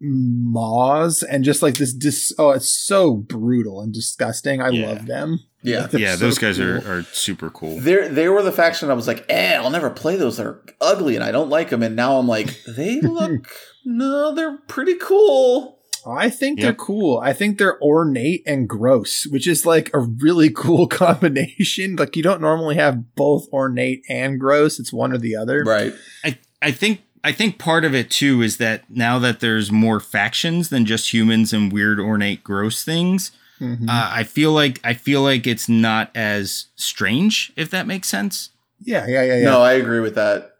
[0.00, 4.86] maws and just like this dis oh it's so brutal and disgusting i Yeah.
[4.88, 5.88] love them Yeah.
[5.92, 6.90] Yeah, so those guys are, cool.
[6.90, 7.78] are super cool.
[7.80, 10.36] They they were the faction I was like, eh, I'll never play those.
[10.36, 11.82] They're ugly and I don't like them.
[11.82, 13.48] And now I'm like, they look
[13.84, 15.78] no, they're pretty cool.
[16.06, 16.64] i think Yep.
[16.64, 21.96] they're cool i think they're ornate and gross which is like a really cool combination
[21.96, 25.92] like you don't normally have both ornate and gross it's one or the other Right.
[26.24, 29.98] I, I think I think part of it too is that now that there's more
[29.98, 33.88] factions than just humans and weird ornate gross things, Mhm.
[33.88, 38.50] uh, I feel like I feel like it's not as strange if that makes sense.
[38.80, 39.44] yeah yeah yeah yeah.
[39.44, 40.52] No, I agree with that.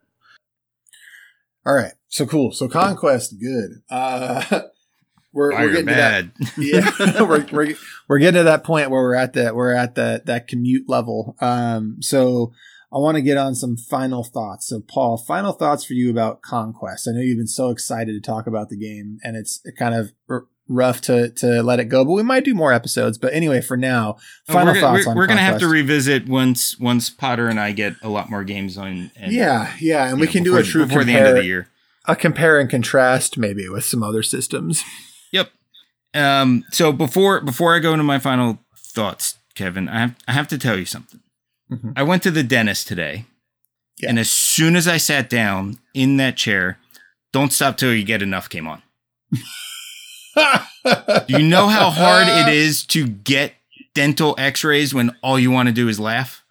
[1.66, 1.92] all right.
[2.08, 2.52] So cool.
[2.52, 3.82] So conquest good.
[3.90, 4.42] Uh
[5.32, 6.26] we're, we're Fire getting to that.
[6.56, 7.74] yeah we're, we're
[8.08, 11.36] we're getting to that point where we're at that we're at that that commute level.
[11.40, 12.52] Um so
[12.92, 14.68] i want to get on some final thoughts.
[14.68, 17.08] So paul final thoughts for you about conquest.
[17.08, 20.12] I know you've been so excited to talk about the game and it's kind of
[20.30, 23.60] r- rough to to let it go but we might do more episodes but anyway
[23.60, 24.16] for now
[24.46, 27.60] final Oh, we're, thoughts we're, on we're gonna have to revisit once once Potter and
[27.60, 29.10] I get a lot more games on.
[29.16, 31.42] And, yeah yeah and we know, can do a true before compare, the end of
[31.42, 31.68] the year.
[32.06, 34.82] a compare and contrast maybe with some other systems
[35.32, 35.50] Yep.
[36.14, 40.48] Um, so before before I go into my final thoughts, Kevin, I have I have
[40.48, 41.20] to tell you something.
[41.70, 41.92] Mhm.
[41.96, 43.26] I went to the dentist today,
[43.98, 44.08] Yeah.
[44.10, 46.78] and as soon as I sat down in that chair,
[47.32, 48.82] "Don't stop till you get enough" came on.
[50.36, 53.54] Do you know how hard it is to get
[53.94, 56.44] dental X-rays when all you want to do is laugh?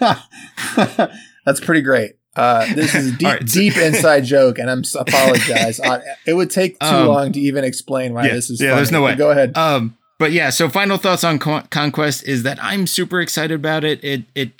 [0.00, 2.16] That's pretty great.
[2.36, 5.80] Uh, this is a deep, right, deep inside joke, and I'm apologize.
[5.80, 8.60] Uh, it would take too Um, long to even explain why yeah, this is.
[8.60, 9.14] yeah, funny, there's no but way.
[9.16, 9.56] Go ahead.
[9.56, 13.84] Um, but yeah, so final thoughts on Con- Conquest is that I'm super excited about
[13.84, 14.02] it.
[14.04, 14.52] It it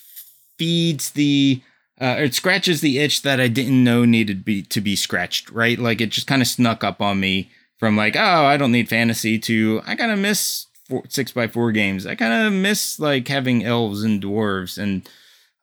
[0.58, 1.62] feeds the
[2.00, 5.50] uh, it scratches the itch that I didn't know needed be to be scratched.
[5.50, 7.50] Right, like it just kind of snuck up on me
[7.80, 11.48] from like, oh, I don't need fantasy to I kind of miss four, six by
[11.48, 12.06] four games.
[12.06, 15.08] I kind of miss like having elves and dwarves and.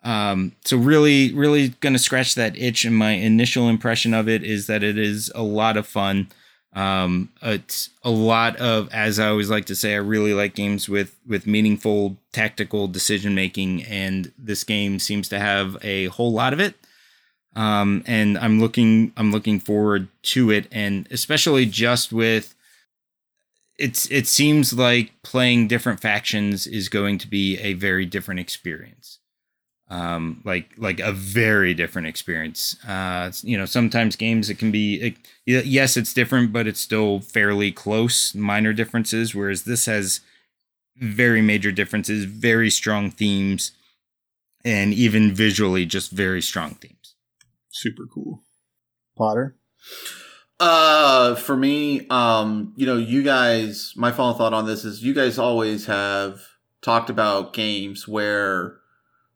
[0.04, 2.86] Um, so really, really gonna scratch that itch.
[2.86, 6.30] And my initial impression of it is that it is a lot of fun.
[6.74, 10.88] Um, it's a lot of, as I always like to say, I really like games
[10.88, 16.54] with with meaningful tactical decision making, and this game seems to have a whole lot
[16.54, 16.76] of it.
[17.56, 22.54] Um, and I'm looking, I'm looking forward to it, and especially just with
[23.78, 29.20] it's, it seems like playing different factions is going to be a very different experience.
[29.90, 32.76] Um like like a very different experience.
[32.86, 35.16] Uh you know sometimes games it can be
[35.46, 40.20] it, yes it's different but it's still fairly close minor differences whereas this has
[40.98, 43.72] very major differences very strong themes
[44.66, 46.97] and even visually just very strong themes
[47.78, 48.44] Super cool.
[49.16, 49.56] Potter.
[50.60, 55.14] Uh, for me, um, you know, you guys, my final thought on this is you
[55.14, 56.42] guys always have
[56.82, 58.78] talked about games where,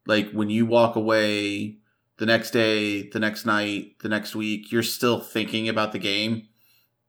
[0.07, 1.77] like, when you walk away
[2.17, 6.47] the next day, the next night, the next week, you're still thinking about the game.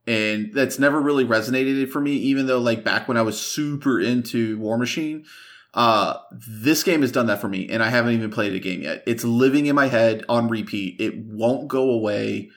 [0.05, 3.99] And that's never really resonated for me, even though, like, back when I was super
[3.99, 5.25] into Warmachine,
[5.73, 8.81] uh, this game has done that for me, and I haven't even played a game
[8.83, 9.03] yet.
[9.07, 10.99] It's living in my head on repeat.
[10.99, 12.49] It won't go away.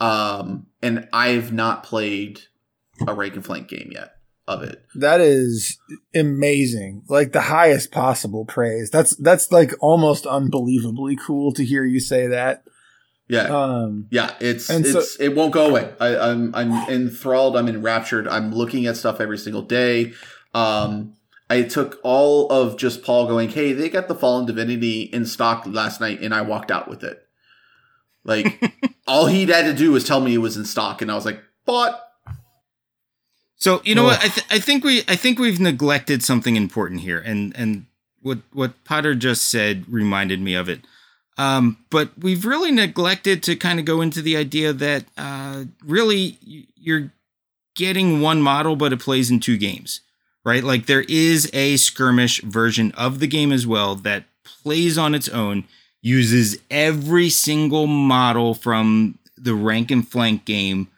[0.00, 2.40] Um, and I've not played
[3.06, 4.12] a Rank and Flank game yet
[4.46, 4.82] of it.
[4.94, 5.78] That is
[6.14, 7.02] amazing.
[7.08, 8.90] Like the highest possible praise.
[8.90, 12.64] That's that's like almost unbelievably cool to hear you say that.
[13.28, 13.42] Yeah.
[13.42, 15.92] Um yeah, it's and so- it's it won't go away.
[16.00, 17.56] I, I'm I'm enthralled.
[17.56, 18.26] I'm enraptured.
[18.28, 20.12] I'm looking at stuff every single day.
[20.54, 21.14] Um,
[21.50, 25.64] I took all of just Paul going, "Hey, they got the Fallen Divinity in stock
[25.66, 27.26] last night," and I walked out with it.
[28.24, 28.72] Like
[29.06, 31.24] all he had to do was tell me it was in stock, and I was
[31.24, 32.00] like, "Bought."
[33.56, 34.18] So you know what?
[34.18, 37.86] I, th- I think we I think we've neglected something important here, and and
[38.20, 40.80] what what Potter just said reminded me of it.
[41.38, 46.36] Um, but we've really neglected to kind of go into the idea that uh, really
[46.42, 47.12] you're
[47.76, 50.00] getting one model, but it plays in two games,
[50.48, 50.64] right?
[50.64, 55.28] Like there is a skirmish version of the game as well that plays on its
[55.28, 55.64] own,
[56.00, 60.88] uses every single model from the rank and flank game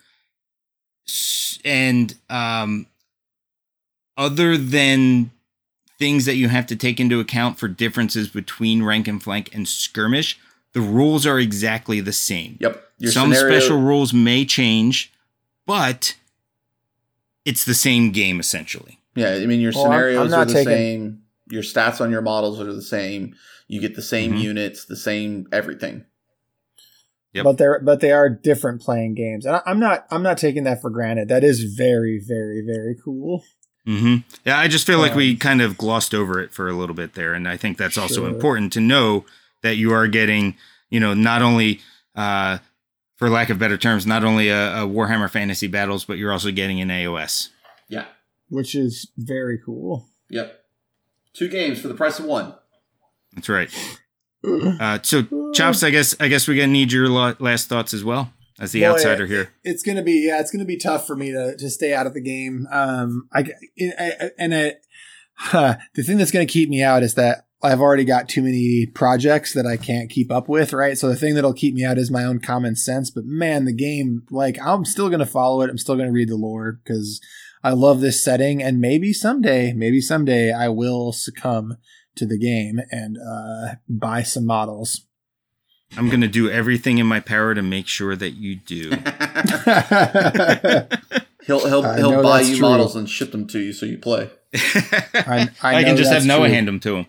[1.65, 2.87] and um,
[4.17, 5.31] other than
[5.99, 9.69] things that you have to take into account for differences between rank and flank and
[9.69, 10.39] skirmish,
[10.73, 12.57] the rules are exactly the same.
[12.61, 12.89] Yep.
[12.99, 15.13] Your Some scenario- special rules may change,
[15.67, 16.15] but
[17.45, 19.00] it's the same game essentially.
[19.15, 21.23] Yeah, I mean your well, scenarios are the taking- same.
[21.51, 23.35] Your stats on your models are the same.
[23.67, 24.41] You get the same mm-hmm.
[24.41, 26.05] units, the same everything.
[27.33, 27.45] Yep.
[27.45, 30.65] But they're but they are different playing games, and I, am not I'm not taking
[30.65, 31.29] that for granted.
[31.29, 33.43] That is very very very cool.
[33.87, 34.17] Mm-hmm.
[34.45, 36.73] Yeah, I just feel um, like we um, kind of glossed over it for a
[36.73, 38.29] little bit there, and I think that's also sure.
[38.29, 39.25] important to know
[39.63, 40.57] that you are getting,
[40.91, 41.81] you know, not only,
[42.15, 42.59] uh,
[43.17, 46.51] for lack of better terms, not only a, a Warhammer Fantasy Battles, but you're also
[46.51, 47.49] getting an AOS.
[48.51, 50.09] Yeah, which is very cool.
[50.29, 50.65] Yep,
[51.33, 52.55] two games for the price of one.
[53.35, 53.71] That's right.
[54.43, 58.33] Uh, so chops, I guess I guess we're gonna need your last thoughts as well
[58.59, 59.53] as the Boy, outsider here.
[59.65, 62.15] It's gonna be yeah, it's gonna be tough for me to to stay out of
[62.15, 62.67] the game.
[62.71, 63.45] Um, I,
[63.99, 64.75] I and I,
[65.35, 68.87] huh, the thing that's gonna keep me out is that I've already got too many
[68.87, 70.97] projects that I can't keep up with, right?
[70.97, 73.11] So the thing that'll keep me out is my own common sense.
[73.11, 75.69] But man, the game, like, I'm still gonna follow it.
[75.69, 77.21] I'm still gonna read the lore because
[77.63, 81.77] I love this setting, and maybe someday, maybe someday, I will succumb
[82.17, 85.07] to the game and uh, buy some models.
[85.97, 88.91] I'm going to do everything in my power to make sure that you do.
[91.47, 92.69] he'll he'll he'll buy you true.
[92.69, 94.31] models and ship them to you so you play.
[94.55, 96.55] I, I, I can just have Noah true.
[96.55, 97.07] hand them to him.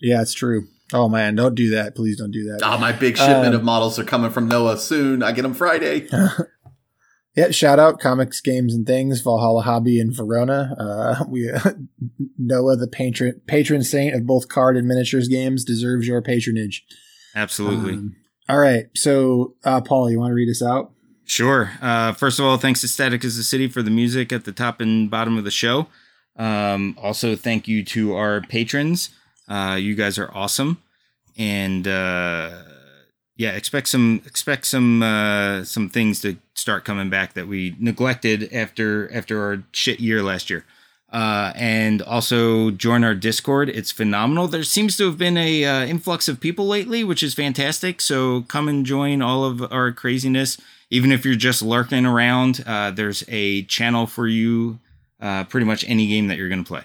[0.00, 0.68] Yeah, it's true.
[0.92, 1.94] Oh man, don't do that.
[1.94, 2.60] Please don't do that.
[2.62, 5.22] Oh, my big shipment um, of models are coming from Noah soon.
[5.22, 6.08] I get them Friday.
[7.36, 10.74] Yeah, shout out comics, games, and things, Valhalla Hobby in Verona.
[10.78, 11.72] Uh, we uh,
[12.38, 16.84] Noah, the patron patron saint of both card and miniatures games, deserves your patronage.
[17.34, 17.92] Absolutely.
[17.92, 18.16] Um,
[18.48, 20.92] all right, so uh, Paul, you want to read us out?
[21.24, 21.72] Sure.
[21.82, 24.52] Uh, first of all, thanks to Static as the City for the music at the
[24.52, 25.88] top and bottom of the show.
[26.36, 29.10] Um, also, thank you to our patrons.
[29.48, 30.80] Uh, you guys are awesome,
[31.36, 32.62] and uh,
[33.36, 38.52] yeah, expect some expect some uh, some things to start coming back that we neglected
[38.52, 40.64] after after our shit year last year.
[41.12, 43.68] Uh, and also join our Discord.
[43.68, 44.48] It's phenomenal.
[44.48, 48.00] There seems to have been a uh, influx of people lately, which is fantastic.
[48.00, 50.58] So come and join all of our craziness.
[50.90, 54.78] Even if you're just lurking around, uh, there's a channel for you.
[55.20, 56.84] Uh, pretty much any game that you're going to play.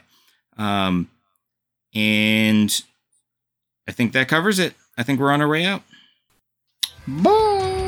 [0.57, 1.10] Um,
[1.94, 2.82] and
[3.88, 4.76] I think that covers it.
[4.98, 5.82] I think we're on our way out.
[7.07, 7.81] Bye.